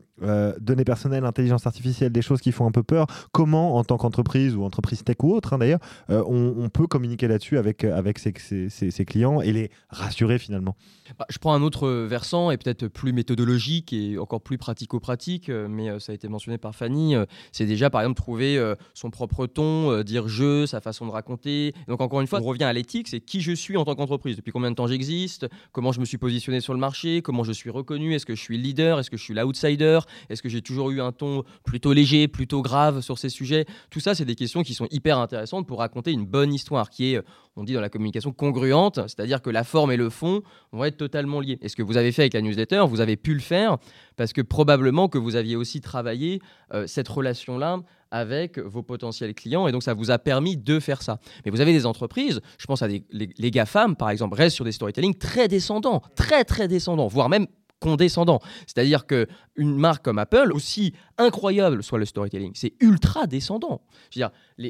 données 0.60 0.84
personnelles, 0.84 1.24
intelligence 1.24 1.66
artificielle, 1.66 2.12
des 2.12 2.22
choses 2.22 2.40
qui 2.40 2.52
font 2.52 2.66
un 2.66 2.70
peu 2.70 2.82
peur. 2.82 3.06
Comment, 3.32 3.76
en 3.76 3.84
tant 3.84 3.96
qu'entreprise 3.96 4.54
ou 4.54 4.64
entreprise 4.64 5.02
tech 5.02 5.16
ou 5.22 5.34
autre 5.34 5.52
hein, 5.52 5.58
d'ailleurs, 5.58 5.80
on, 6.08 6.68
peut 6.68 6.86
communiquer 6.86 7.28
là-dessus 7.28 7.58
avec, 7.58 7.84
avec 7.84 8.18
ses, 8.18 9.04
clients 9.06 9.40
et 9.40 9.52
les 9.52 9.70
rassurer 9.90 10.38
finalement 10.38 10.76
bah, 11.18 11.26
Je 11.28 11.38
prends 11.38 11.54
un 11.54 11.62
autre 11.62 11.88
versant 11.88 12.50
et 12.50 12.56
peut-être 12.56 12.88
plus 12.88 13.12
méthodologique 13.12 13.92
et 13.92 14.18
encore 14.18 14.40
plus 14.40 14.58
pratico-pratique, 14.58 15.48
euh, 15.48 15.66
mais 15.68 15.90
euh, 15.90 15.98
ça 15.98 16.12
a 16.12 16.14
été 16.14 16.28
mentionné 16.28 16.58
par 16.58 16.74
Fanny, 16.74 17.14
euh, 17.14 17.24
c'est 17.52 17.66
déjà 17.66 17.90
par 17.90 18.00
exemple 18.00 18.16
trouver 18.16 18.74
son 18.94 19.10
propre 19.10 19.46
ton, 19.46 20.02
dire 20.02 20.28
je, 20.28 20.66
sa 20.66 20.80
façon 20.80 21.06
de 21.06 21.10
raconter. 21.10 21.74
Donc 21.88 22.00
encore 22.00 22.20
une 22.20 22.26
fois, 22.26 22.40
on 22.40 22.44
revient 22.44 22.64
à 22.64 22.72
l'éthique, 22.72 23.08
c'est 23.08 23.20
qui 23.20 23.40
je 23.40 23.52
suis 23.52 23.76
en 23.76 23.84
tant 23.84 23.94
qu'entreprise, 23.94 24.36
depuis 24.36 24.52
combien 24.52 24.70
de 24.70 24.76
temps 24.76 24.86
j'existe, 24.86 25.46
comment 25.72 25.92
je 25.92 26.00
me 26.00 26.04
suis 26.04 26.18
positionné 26.18 26.60
sur 26.60 26.72
le 26.72 26.80
marché, 26.80 27.22
comment 27.22 27.44
je 27.44 27.52
suis 27.52 27.70
reconnu, 27.70 28.14
est-ce 28.14 28.26
que 28.26 28.34
je 28.34 28.40
suis 28.40 28.58
leader, 28.58 28.98
est-ce 28.98 29.10
que 29.10 29.16
je 29.16 29.22
suis 29.22 29.34
l'outsider, 29.34 30.00
est-ce 30.28 30.42
que 30.42 30.48
j'ai 30.48 30.62
toujours 30.62 30.90
eu 30.90 31.00
un 31.00 31.12
ton 31.12 31.44
plutôt 31.64 31.92
léger, 31.92 32.28
plutôt 32.28 32.62
grave 32.62 33.00
sur 33.00 33.18
ces 33.18 33.28
sujets? 33.28 33.66
Tout 33.90 34.00
ça, 34.00 34.14
c'est 34.14 34.24
des 34.24 34.34
questions 34.34 34.62
qui 34.62 34.74
sont 34.74 34.86
hyper 34.90 35.18
intéressantes 35.18 35.66
pour 35.66 35.78
raconter 35.78 36.12
une 36.12 36.26
bonne 36.26 36.52
histoire 36.52 36.90
qui 36.90 37.14
est, 37.14 37.22
on 37.56 37.64
dit 37.64 37.74
dans 37.74 37.80
la 37.80 37.88
communication, 37.88 38.32
congruente, 38.32 38.96
c'est-à-dire 38.96 39.42
que 39.42 39.50
la 39.50 39.64
forme 39.64 39.92
et 39.92 39.96
le 39.96 40.10
fond 40.10 40.42
vont 40.72 40.84
être 40.84 40.96
totalement 40.96 41.40
liés. 41.40 41.58
Est-ce 41.62 41.76
que 41.76 41.82
vous 41.82 41.96
avez 41.96 42.12
fait 42.12 42.22
avec 42.22 42.34
la 42.34 42.42
newsletter, 42.42 42.84
vous 42.88 43.00
avez 43.00 43.16
pu 43.16 43.34
le 43.34 43.40
faire 43.40 43.78
parce 44.16 44.32
que 44.32 44.40
probablement 44.40 45.08
que 45.08 45.18
vous 45.18 45.36
aviez 45.36 45.56
aussi 45.56 45.80
travaillé 45.80 46.40
euh, 46.72 46.86
cette 46.86 47.08
relation-là 47.08 47.80
avec 48.10 48.58
vos 48.58 48.82
potentiels 48.82 49.34
clients 49.34 49.66
et 49.66 49.72
donc 49.72 49.82
ça 49.82 49.94
vous 49.94 50.10
a 50.10 50.18
permis 50.18 50.56
de 50.56 50.78
faire 50.78 51.02
ça. 51.02 51.18
Mais 51.44 51.50
vous 51.50 51.60
avez 51.60 51.72
des 51.72 51.84
entreprises, 51.84 52.40
je 52.58 52.66
pense 52.66 52.82
à 52.82 52.88
des, 52.88 53.04
les, 53.10 53.28
les 53.36 53.50
GAFAM 53.50 53.96
par 53.96 54.10
exemple, 54.10 54.36
restent 54.36 54.56
sur 54.56 54.64
des 54.64 54.72
storytelling 54.72 55.14
très 55.14 55.48
descendants, 55.48 56.00
très 56.14 56.44
très 56.44 56.68
descendants, 56.68 57.08
voire 57.08 57.28
même 57.28 57.46
condescendant. 57.84 58.40
C'est-à-dire 58.66 59.06
que 59.06 59.26
une 59.56 59.76
marque 59.76 60.04
comme 60.04 60.18
Apple, 60.18 60.52
aussi 60.52 60.94
incroyable 61.18 61.82
soit 61.82 61.98
le 61.98 62.06
storytelling, 62.06 62.52
c'est 62.54 62.72
ultra 62.80 63.26
descendant. 63.26 63.82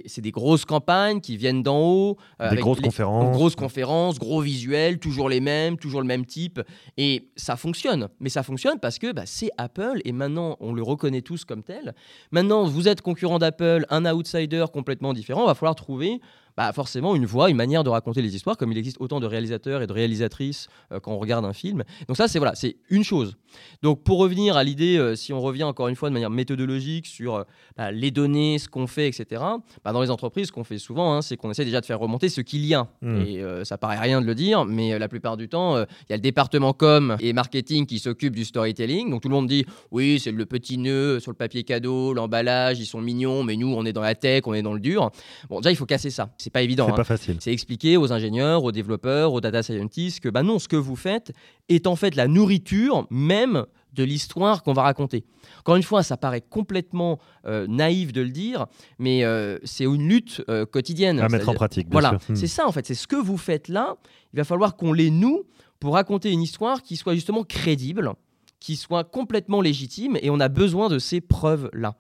c'est 0.07 0.21
des 0.21 0.31
grosses 0.31 0.65
campagnes 0.65 1.21
qui 1.21 1.37
viennent 1.37 1.63
d'en 1.63 1.81
haut, 1.81 2.17
euh, 2.43 2.51
des 2.51 2.57
grosses 2.57 2.81
conférences, 2.81 3.37
grosses 3.37 3.57
conférences, 3.57 4.19
gros 4.19 4.41
visuels, 4.41 4.99
toujours 4.99 5.29
les 5.29 5.41
mêmes, 5.41 5.79
toujours 5.79 6.01
le 6.01 6.07
même 6.07 6.27
type, 6.27 6.61
et 6.97 7.31
ça 7.37 7.57
fonctionne. 7.57 8.09
Mais 8.19 8.29
ça 8.29 8.43
fonctionne 8.43 8.81
parce 8.81 8.99
que 8.99 9.13
bah, 9.13 9.23
c'est 9.27 9.51
Apple 9.57 10.01
et 10.05 10.13
maintenant 10.13 10.57
on 10.61 10.73
le 10.73 10.83
reconnaît 10.83 11.23
tous 11.23 11.45
comme 11.45 11.63
tel. 11.63 11.95
Maintenant, 12.33 12.65
vous 12.65 12.89
êtes 12.89 13.01
concurrent 13.01 13.39
d'Apple, 13.39 13.87
un 13.91 14.05
outsider 14.13 14.67
complètement 14.73 15.13
différent, 15.13 15.45
il 15.45 15.47
va 15.47 15.55
falloir 15.55 15.77
trouver 15.77 16.21
bah 16.57 16.73
forcément 16.73 17.15
une 17.15 17.27
voix, 17.27 17.51
une 17.51 17.57
manière 17.57 17.85
de 17.85 17.91
raconter 17.91 18.23
les 18.23 18.37
histoires, 18.37 18.57
comme 18.57 18.71
il 18.73 18.79
existe 18.79 18.97
autant 19.01 19.21
de 19.21 19.27
réalisateurs 19.27 19.83
et 19.83 19.87
de 19.87 19.93
réalisatrices 19.93 20.69
euh, 20.93 21.01
quand 21.01 21.13
on 21.13 21.19
regarde 21.19 21.45
un 21.45 21.53
film. 21.53 21.85
Donc 22.09 22.17
ça, 22.17 22.29
c'est 22.29 22.39
voilà, 22.39 22.55
c'est 22.55 22.77
une 22.91 23.05
chose. 23.05 23.37
Donc 23.83 24.03
pour 24.03 24.19
revenir 24.19 24.57
à 24.57 24.65
l'idée, 24.65 24.97
euh, 24.97 25.17
si 25.17 25.33
on 25.33 25.41
revient 25.41 25.65
encore 25.65 25.89
une 25.89 25.97
fois 25.97 26.09
de 26.09 26.15
manière 26.15 26.31
méthodologique 26.31 27.07
sur 27.07 27.37
euh, 27.37 27.43
bah, 27.77 27.91
les 27.91 28.11
données, 28.11 28.59
ce 28.59 28.69
qu'on 28.69 28.87
fait, 28.87 29.09
etc. 29.09 29.43
Bah, 29.85 29.93
dans 29.93 30.03
les 30.03 30.11
entreprises, 30.11 30.49
ce 30.49 30.53
qu'on 30.53 30.65
fait 30.65 30.79
souvent, 30.79 31.15
hein, 31.15 31.23
c'est 31.23 31.37
qu'on 31.37 31.51
essaie 31.51 31.65
déjà 31.65 31.81
de 31.81 31.87
faire 31.87 31.99
remonter 31.99 32.29
ce 32.29 32.41
qu'il 32.41 32.65
y 32.65 32.75
a. 32.75 32.89
Hmm. 33.03 33.23
Et 33.23 33.43
ça 33.65 33.79
paraît 33.79 33.99
rien 33.99 34.21
de 34.21 34.27
le 34.27 34.35
dire, 34.35 34.65
mais 34.65 34.99
la 34.99 35.09
plupart 35.09 35.37
du 35.37 35.49
temps, 35.49 35.79
il 35.79 36.11
y 36.11 36.13
a 36.13 36.17
le 36.17 36.23
département 36.23 36.73
com 36.73 37.17
et 37.21 37.33
marketing 37.33 37.87
qui 37.87 37.99
s'occupe 37.99 38.35
du 38.35 38.45
storytelling. 38.45 39.11
Donc 39.11 39.23
tout 39.23 39.29
le 39.29 39.35
monde 39.35 39.47
dit, 39.47 39.65
oui, 39.91 40.21
c'est 40.21 40.33
le 40.33 40.47
petit 40.47 40.79
nœud 40.79 41.21
sur 41.21 41.31
le 41.31 41.37
papier 41.37 41.65
cadeau, 41.65 42.13
l'emballage, 42.13 42.81
ils 42.81 42.87
sont 42.87 43.01
mignons, 43.01 43.43
mais 43.43 43.57
nous, 43.57 43.73
on 43.75 43.85
est 43.85 43.93
dans 43.93 44.03
la 44.03 44.15
tech, 44.15 44.43
on 44.47 44.55
est 44.55 44.63
dans 44.63 44.75
le 44.75 44.81
dur. 44.81 45.11
Bon, 45.49 45.61
déjà, 45.61 45.71
il 45.71 45.77
faut 45.77 45.87
casser 45.87 46.11
ça 46.11 46.31
c'est 46.45 46.51
pas 46.51 46.61
évident. 46.61 46.85
C'est 46.85 46.93
hein. 46.93 46.97
pas 46.97 47.05
facile. 47.05 47.37
C'est 47.41 47.53
expliquer 47.53 47.97
aux 47.97 48.13
ingénieurs, 48.13 48.65
aux 48.65 48.73
développeurs, 48.73 49.33
aux 49.33 49.41
data 49.41 49.63
scientists 49.63 50.21
que 50.21 50.29
bah 50.29 50.43
non, 50.43 50.59
ce 50.59 50.69
que 50.69 50.77
vous 50.77 50.95
faites 50.95 51.33
est 51.71 51.87
en 51.87 51.97
fait 51.97 52.17
la 52.17 52.29
nourriture 52.29 53.07
même 53.11 53.65
de 53.95 54.05
l'histoire 54.05 54.63
qu'on 54.63 54.75
va 54.75 54.83
raconter. 54.83 55.25
Encore 55.61 55.77
une 55.77 55.83
fois, 55.83 56.03
ça 56.03 56.19
paraît 56.19 56.43
complètement 56.43 57.19
euh, 57.47 57.67
naïf 57.67 58.13
de 58.13 58.21
le 58.21 58.29
dire, 58.29 58.67
mais 58.99 59.25
euh, 59.25 59.59
c'est 59.65 59.85
une 59.85 60.07
lutte 60.07 60.43
euh, 60.51 60.67
quotidienne. 60.67 61.19
À 61.19 61.31
mettre 61.31 61.49
en 61.49 61.55
pratique. 61.55 61.89
Bien 61.89 61.99
voilà, 61.99 62.19
hmm. 62.29 62.35
c'est 62.35 62.47
ça 62.47 62.67
en 62.67 62.73
fait. 62.73 62.85
C'est 62.87 62.95
ce 62.95 63.07
que 63.07 63.17
vous 63.17 63.39
faites 63.39 63.69
là. 63.69 63.97
Il 64.35 64.37
va 64.37 64.45
falloir 64.45 64.77
qu'on 64.77 64.93
l'ait 64.93 65.09
nous 65.09 65.45
pour 65.81 65.95
raconter 65.95 66.31
une 66.31 66.43
histoire 66.43 66.83
qui 66.83 66.97
soit 66.97 67.15
justement 67.15 67.43
crédible, 67.43 68.13
qui 68.61 68.77
soit 68.77 69.05
complètement 69.05 69.63
légitime, 69.63 70.19
et 70.21 70.29
on 70.29 70.41
a 70.41 70.49
besoin 70.49 70.91
de 70.91 70.99
ces 70.99 71.23
preuves 71.23 71.71
là. 71.73 71.95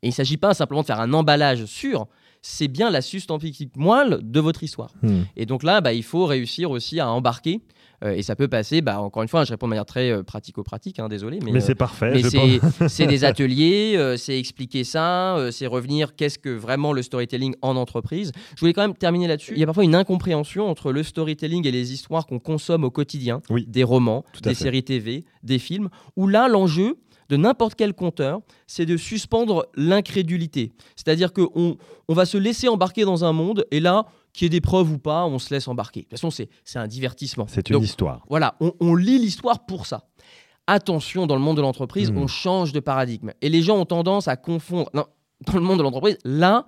Et 0.00 0.06
il 0.06 0.10
ne 0.10 0.14
s'agit 0.14 0.38
pas 0.38 0.54
simplement 0.54 0.80
de 0.80 0.86
faire 0.86 1.00
un 1.00 1.12
emballage 1.12 1.66
sûr 1.66 2.08
c'est 2.42 2.68
bien 2.68 2.90
la 2.90 3.02
substantifique 3.02 3.76
moelle 3.76 4.20
de 4.22 4.40
votre 4.40 4.62
histoire. 4.62 4.92
Hmm. 5.02 5.22
Et 5.36 5.46
donc 5.46 5.62
là, 5.62 5.80
bah, 5.80 5.92
il 5.92 6.02
faut 6.02 6.26
réussir 6.26 6.70
aussi 6.70 7.00
à 7.00 7.10
embarquer 7.10 7.60
et 8.02 8.22
ça 8.22 8.34
peut 8.34 8.48
passer, 8.48 8.80
bah, 8.80 9.00
encore 9.00 9.22
une 9.22 9.28
fois, 9.28 9.44
je 9.44 9.50
réponds 9.50 9.66
de 9.66 9.70
manière 9.70 9.84
très 9.84 10.22
pratico-pratique, 10.22 10.98
hein, 10.98 11.08
désolé. 11.08 11.38
Mais, 11.44 11.52
mais 11.52 11.60
c'est 11.60 11.74
parfait. 11.74 12.12
Mais 12.14 12.18
c'est 12.88 13.06
des 13.06 13.24
ateliers, 13.24 14.14
c'est 14.16 14.38
expliquer 14.38 14.84
ça, 14.84 15.48
c'est 15.50 15.66
revenir 15.66 16.16
qu'est-ce 16.16 16.38
que 16.38 16.48
vraiment 16.48 16.92
le 16.92 17.02
storytelling 17.02 17.54
en 17.62 17.76
entreprise. 17.76 18.32
Je 18.54 18.60
voulais 18.60 18.72
quand 18.72 18.82
même 18.82 18.96
terminer 18.96 19.28
là-dessus. 19.28 19.52
Il 19.54 19.60
y 19.60 19.62
a 19.62 19.66
parfois 19.66 19.84
une 19.84 19.94
incompréhension 19.94 20.68
entre 20.68 20.92
le 20.92 21.02
storytelling 21.02 21.66
et 21.66 21.70
les 21.70 21.92
histoires 21.92 22.26
qu'on 22.26 22.38
consomme 22.38 22.84
au 22.84 22.90
quotidien, 22.90 23.42
oui, 23.50 23.66
des 23.66 23.84
romans, 23.84 24.24
des 24.42 24.54
séries 24.54 24.82
TV, 24.82 25.24
des 25.42 25.58
films, 25.58 25.88
où 26.16 26.26
là, 26.26 26.48
l'enjeu, 26.48 26.96
de 27.30 27.36
n'importe 27.36 27.76
quel 27.76 27.94
conteur, 27.94 28.40
c'est 28.66 28.86
de 28.86 28.96
suspendre 28.96 29.66
l'incrédulité. 29.76 30.72
C'est-à-dire 30.96 31.32
qu'on 31.32 31.76
on 32.08 32.14
va 32.14 32.26
se 32.26 32.36
laisser 32.36 32.68
embarquer 32.68 33.04
dans 33.04 33.24
un 33.24 33.32
monde, 33.32 33.64
et 33.70 33.80
là, 33.80 34.06
qu'il 34.32 34.44
y 34.44 34.46
ait 34.46 34.50
des 34.50 34.60
preuves 34.60 34.90
ou 34.92 34.98
pas, 34.98 35.26
on 35.26 35.38
se 35.38 35.52
laisse 35.52 35.68
embarquer. 35.68 36.00
De 36.00 36.04
toute 36.04 36.18
façon, 36.18 36.30
c'est 36.30 36.78
un 36.78 36.86
divertissement. 36.86 37.46
C'est 37.48 37.70
une 37.70 37.82
histoire. 37.82 38.24
Voilà, 38.28 38.56
on, 38.60 38.94
lit 38.94 39.18
l'histoire 39.18 39.66
pour 39.66 39.86
ça. 39.86 40.08
Attention, 40.66 41.26
dans 41.26 41.34
le 41.34 41.40
monde 41.40 41.56
de 41.56 41.62
l'entreprise, 41.62 42.10
hmm. 42.10 42.18
on 42.18 42.26
change 42.26 42.72
de 42.72 42.80
paradigme. 42.80 43.32
Et 43.40 43.48
les 43.48 43.62
gens 43.62 43.78
ont 43.78 43.86
tendance 43.86 44.28
à 44.28 44.36
confondre. 44.36 44.90
Non, 44.94 45.06
dans 45.46 45.54
le 45.54 45.60
monde 45.60 45.78
de 45.78 45.82
l'entreprise, 45.82 46.18
là, 46.24 46.66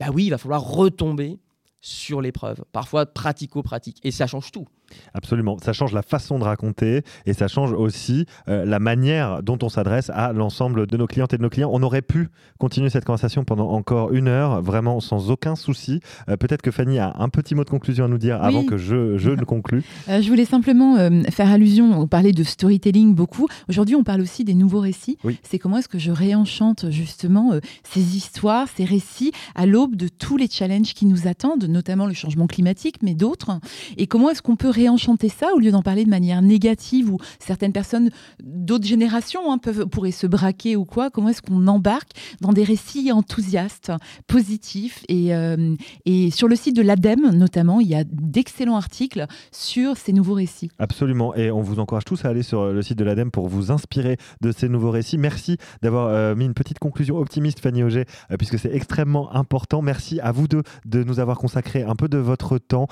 bah 0.00 0.06
oui, 0.12 0.26
il 0.26 0.30
va 0.30 0.38
falloir 0.38 0.62
retomber 0.62 1.38
sur 1.80 2.20
l'épreuve, 2.20 2.64
parfois 2.72 3.06
pratico-pratique. 3.06 3.98
Et 4.04 4.10
ça 4.10 4.26
change 4.26 4.52
tout. 4.52 4.66
Absolument, 5.14 5.58
ça 5.58 5.72
change 5.72 5.92
la 5.92 6.02
façon 6.02 6.38
de 6.38 6.44
raconter 6.44 7.02
et 7.26 7.32
ça 7.32 7.48
change 7.48 7.72
aussi 7.72 8.26
euh, 8.48 8.64
la 8.64 8.78
manière 8.78 9.42
dont 9.42 9.58
on 9.62 9.68
s'adresse 9.68 10.10
à 10.10 10.32
l'ensemble 10.32 10.86
de 10.86 10.96
nos 10.96 11.06
clientes 11.06 11.32
et 11.34 11.38
de 11.38 11.42
nos 11.42 11.50
clients. 11.50 11.70
On 11.72 11.82
aurait 11.82 12.02
pu 12.02 12.28
continuer 12.58 12.90
cette 12.90 13.04
conversation 13.04 13.44
pendant 13.44 13.70
encore 13.70 14.12
une 14.12 14.28
heure, 14.28 14.62
vraiment 14.62 15.00
sans 15.00 15.30
aucun 15.30 15.56
souci. 15.56 16.00
Euh, 16.28 16.36
peut-être 16.36 16.62
que 16.62 16.70
Fanny 16.70 16.98
a 16.98 17.14
un 17.18 17.28
petit 17.28 17.54
mot 17.54 17.64
de 17.64 17.70
conclusion 17.70 18.06
à 18.06 18.08
nous 18.08 18.18
dire 18.18 18.42
avant 18.42 18.64
que 18.64 18.76
je, 18.76 19.18
je 19.18 19.30
ne 19.30 19.44
conclue. 19.44 19.82
Euh, 20.08 20.20
je 20.20 20.28
voulais 20.28 20.44
simplement 20.44 20.96
faire 21.30 21.50
allusion, 21.50 21.98
on 21.98 22.08
parlait 22.08 22.32
de 22.32 22.42
storytelling 22.42 23.14
beaucoup. 23.14 23.46
Aujourd'hui, 23.68 23.94
on 23.94 24.02
parle 24.02 24.20
aussi 24.20 24.42
des 24.42 24.54
nouveaux 24.54 24.80
récits. 24.80 25.16
C'est 25.42 25.58
comment 25.58 25.78
est-ce 25.78 25.88
que 25.88 25.98
je 25.98 26.10
réenchante 26.10 26.90
justement 26.90 27.52
ces 27.84 28.16
histoires, 28.16 28.66
ces 28.74 28.84
récits 28.84 29.32
à 29.54 29.64
l'aube 29.64 29.94
de 29.94 30.08
tous 30.08 30.36
les 30.36 30.48
challenges 30.48 30.94
qui 30.94 31.06
nous 31.06 31.28
attendent, 31.28 31.64
notamment 31.64 32.06
le 32.06 32.14
changement 32.14 32.46
climatique, 32.46 32.96
mais 33.02 33.14
d'autres. 33.14 33.60
Et 33.96 34.06
comment 34.06 34.30
est-ce 34.30 34.42
qu'on 34.42 34.56
peut 34.56 34.70
réenchanter 34.82 35.28
ça 35.28 35.54
au 35.54 35.60
lieu 35.60 35.70
d'en 35.70 35.82
parler 35.82 36.04
de 36.04 36.10
manière 36.10 36.42
négative 36.42 37.10
où 37.10 37.18
certaines 37.38 37.72
personnes 37.72 38.10
d'autres 38.42 38.86
générations 38.86 39.52
hein, 39.52 39.58
peuvent, 39.58 39.86
pourraient 39.86 40.10
se 40.10 40.26
braquer 40.26 40.74
ou 40.76 40.84
quoi 40.84 41.10
Comment 41.10 41.28
est-ce 41.28 41.42
qu'on 41.42 41.66
embarque 41.68 42.10
dans 42.40 42.52
des 42.52 42.64
récits 42.64 43.12
enthousiastes, 43.12 43.92
positifs 44.26 45.04
et, 45.08 45.34
euh, 45.34 45.74
et 46.04 46.30
sur 46.30 46.48
le 46.48 46.56
site 46.56 46.74
de 46.74 46.82
l'ADEME 46.82 47.30
notamment, 47.32 47.80
il 47.80 47.88
y 47.88 47.94
a 47.94 48.04
d'excellents 48.04 48.76
articles 48.76 49.26
sur 49.52 49.96
ces 49.96 50.12
nouveaux 50.12 50.34
récits. 50.34 50.70
Absolument, 50.78 51.34
et 51.34 51.50
on 51.50 51.60
vous 51.60 51.78
encourage 51.78 52.04
tous 52.04 52.24
à 52.24 52.28
aller 52.28 52.42
sur 52.42 52.72
le 52.72 52.82
site 52.82 52.98
de 52.98 53.04
l'ADEME 53.04 53.30
pour 53.30 53.48
vous 53.48 53.70
inspirer 53.70 54.16
de 54.40 54.50
ces 54.50 54.68
nouveaux 54.68 54.90
récits. 54.90 55.18
Merci 55.18 55.58
d'avoir 55.82 56.08
euh, 56.08 56.34
mis 56.34 56.46
une 56.46 56.54
petite 56.54 56.80
conclusion 56.80 57.18
optimiste, 57.18 57.60
Fanny 57.60 57.84
Auger, 57.84 58.04
euh, 58.30 58.36
puisque 58.36 58.58
c'est 58.58 58.74
extrêmement 58.74 59.32
important. 59.34 59.80
Merci 59.80 60.18
à 60.20 60.32
vous 60.32 60.48
deux 60.48 60.62
de 60.86 61.04
nous 61.04 61.20
avoir 61.20 61.38
consacré 61.38 61.82
un 61.82 61.94
peu 61.94 62.08
de 62.08 62.18
votre 62.18 62.58
temps 62.58 62.88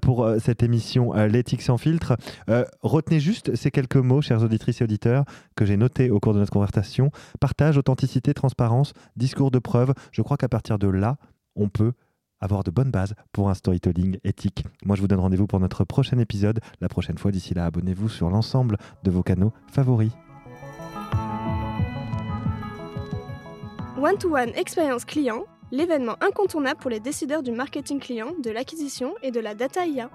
pour 0.00 0.28
cette 0.38 0.62
émission 0.62 1.12
l'éthique 1.32 1.62
sans 1.62 1.78
filtre. 1.78 2.16
Euh, 2.48 2.64
retenez 2.82 3.20
juste 3.20 3.56
ces 3.56 3.70
quelques 3.70 3.96
mots, 3.96 4.22
chers 4.22 4.42
auditrices 4.42 4.80
et 4.80 4.84
auditeurs, 4.84 5.24
que 5.56 5.64
j'ai 5.64 5.76
notés 5.76 6.10
au 6.10 6.20
cours 6.20 6.34
de 6.34 6.38
notre 6.38 6.52
conversation. 6.52 7.10
Partage, 7.40 7.76
authenticité, 7.76 8.34
transparence, 8.34 8.92
discours 9.16 9.50
de 9.50 9.58
preuve. 9.58 9.94
Je 10.12 10.22
crois 10.22 10.36
qu'à 10.36 10.48
partir 10.48 10.78
de 10.78 10.88
là, 10.88 11.16
on 11.56 11.68
peut 11.68 11.92
avoir 12.40 12.64
de 12.64 12.70
bonnes 12.70 12.90
bases 12.90 13.14
pour 13.32 13.48
un 13.48 13.54
storytelling 13.54 14.18
éthique. 14.24 14.64
Moi, 14.84 14.96
je 14.96 15.00
vous 15.00 15.08
donne 15.08 15.20
rendez-vous 15.20 15.46
pour 15.46 15.60
notre 15.60 15.84
prochain 15.84 16.18
épisode. 16.18 16.60
La 16.80 16.88
prochaine 16.88 17.16
fois, 17.16 17.30
d'ici 17.30 17.54
là, 17.54 17.66
abonnez-vous 17.66 18.08
sur 18.08 18.28
l'ensemble 18.30 18.76
de 19.04 19.10
vos 19.10 19.22
canaux 19.22 19.52
favoris. 19.68 20.12
One-to-one 23.96 24.50
expérience 24.56 25.04
client, 25.04 25.44
l'événement 25.70 26.16
incontournable 26.20 26.80
pour 26.80 26.90
les 26.90 26.98
décideurs 26.98 27.44
du 27.44 27.52
marketing 27.52 28.00
client, 28.00 28.32
de 28.42 28.50
l'acquisition 28.50 29.14
et 29.22 29.30
de 29.30 29.38
la 29.38 29.54
data 29.54 29.86
IA. 29.86 30.10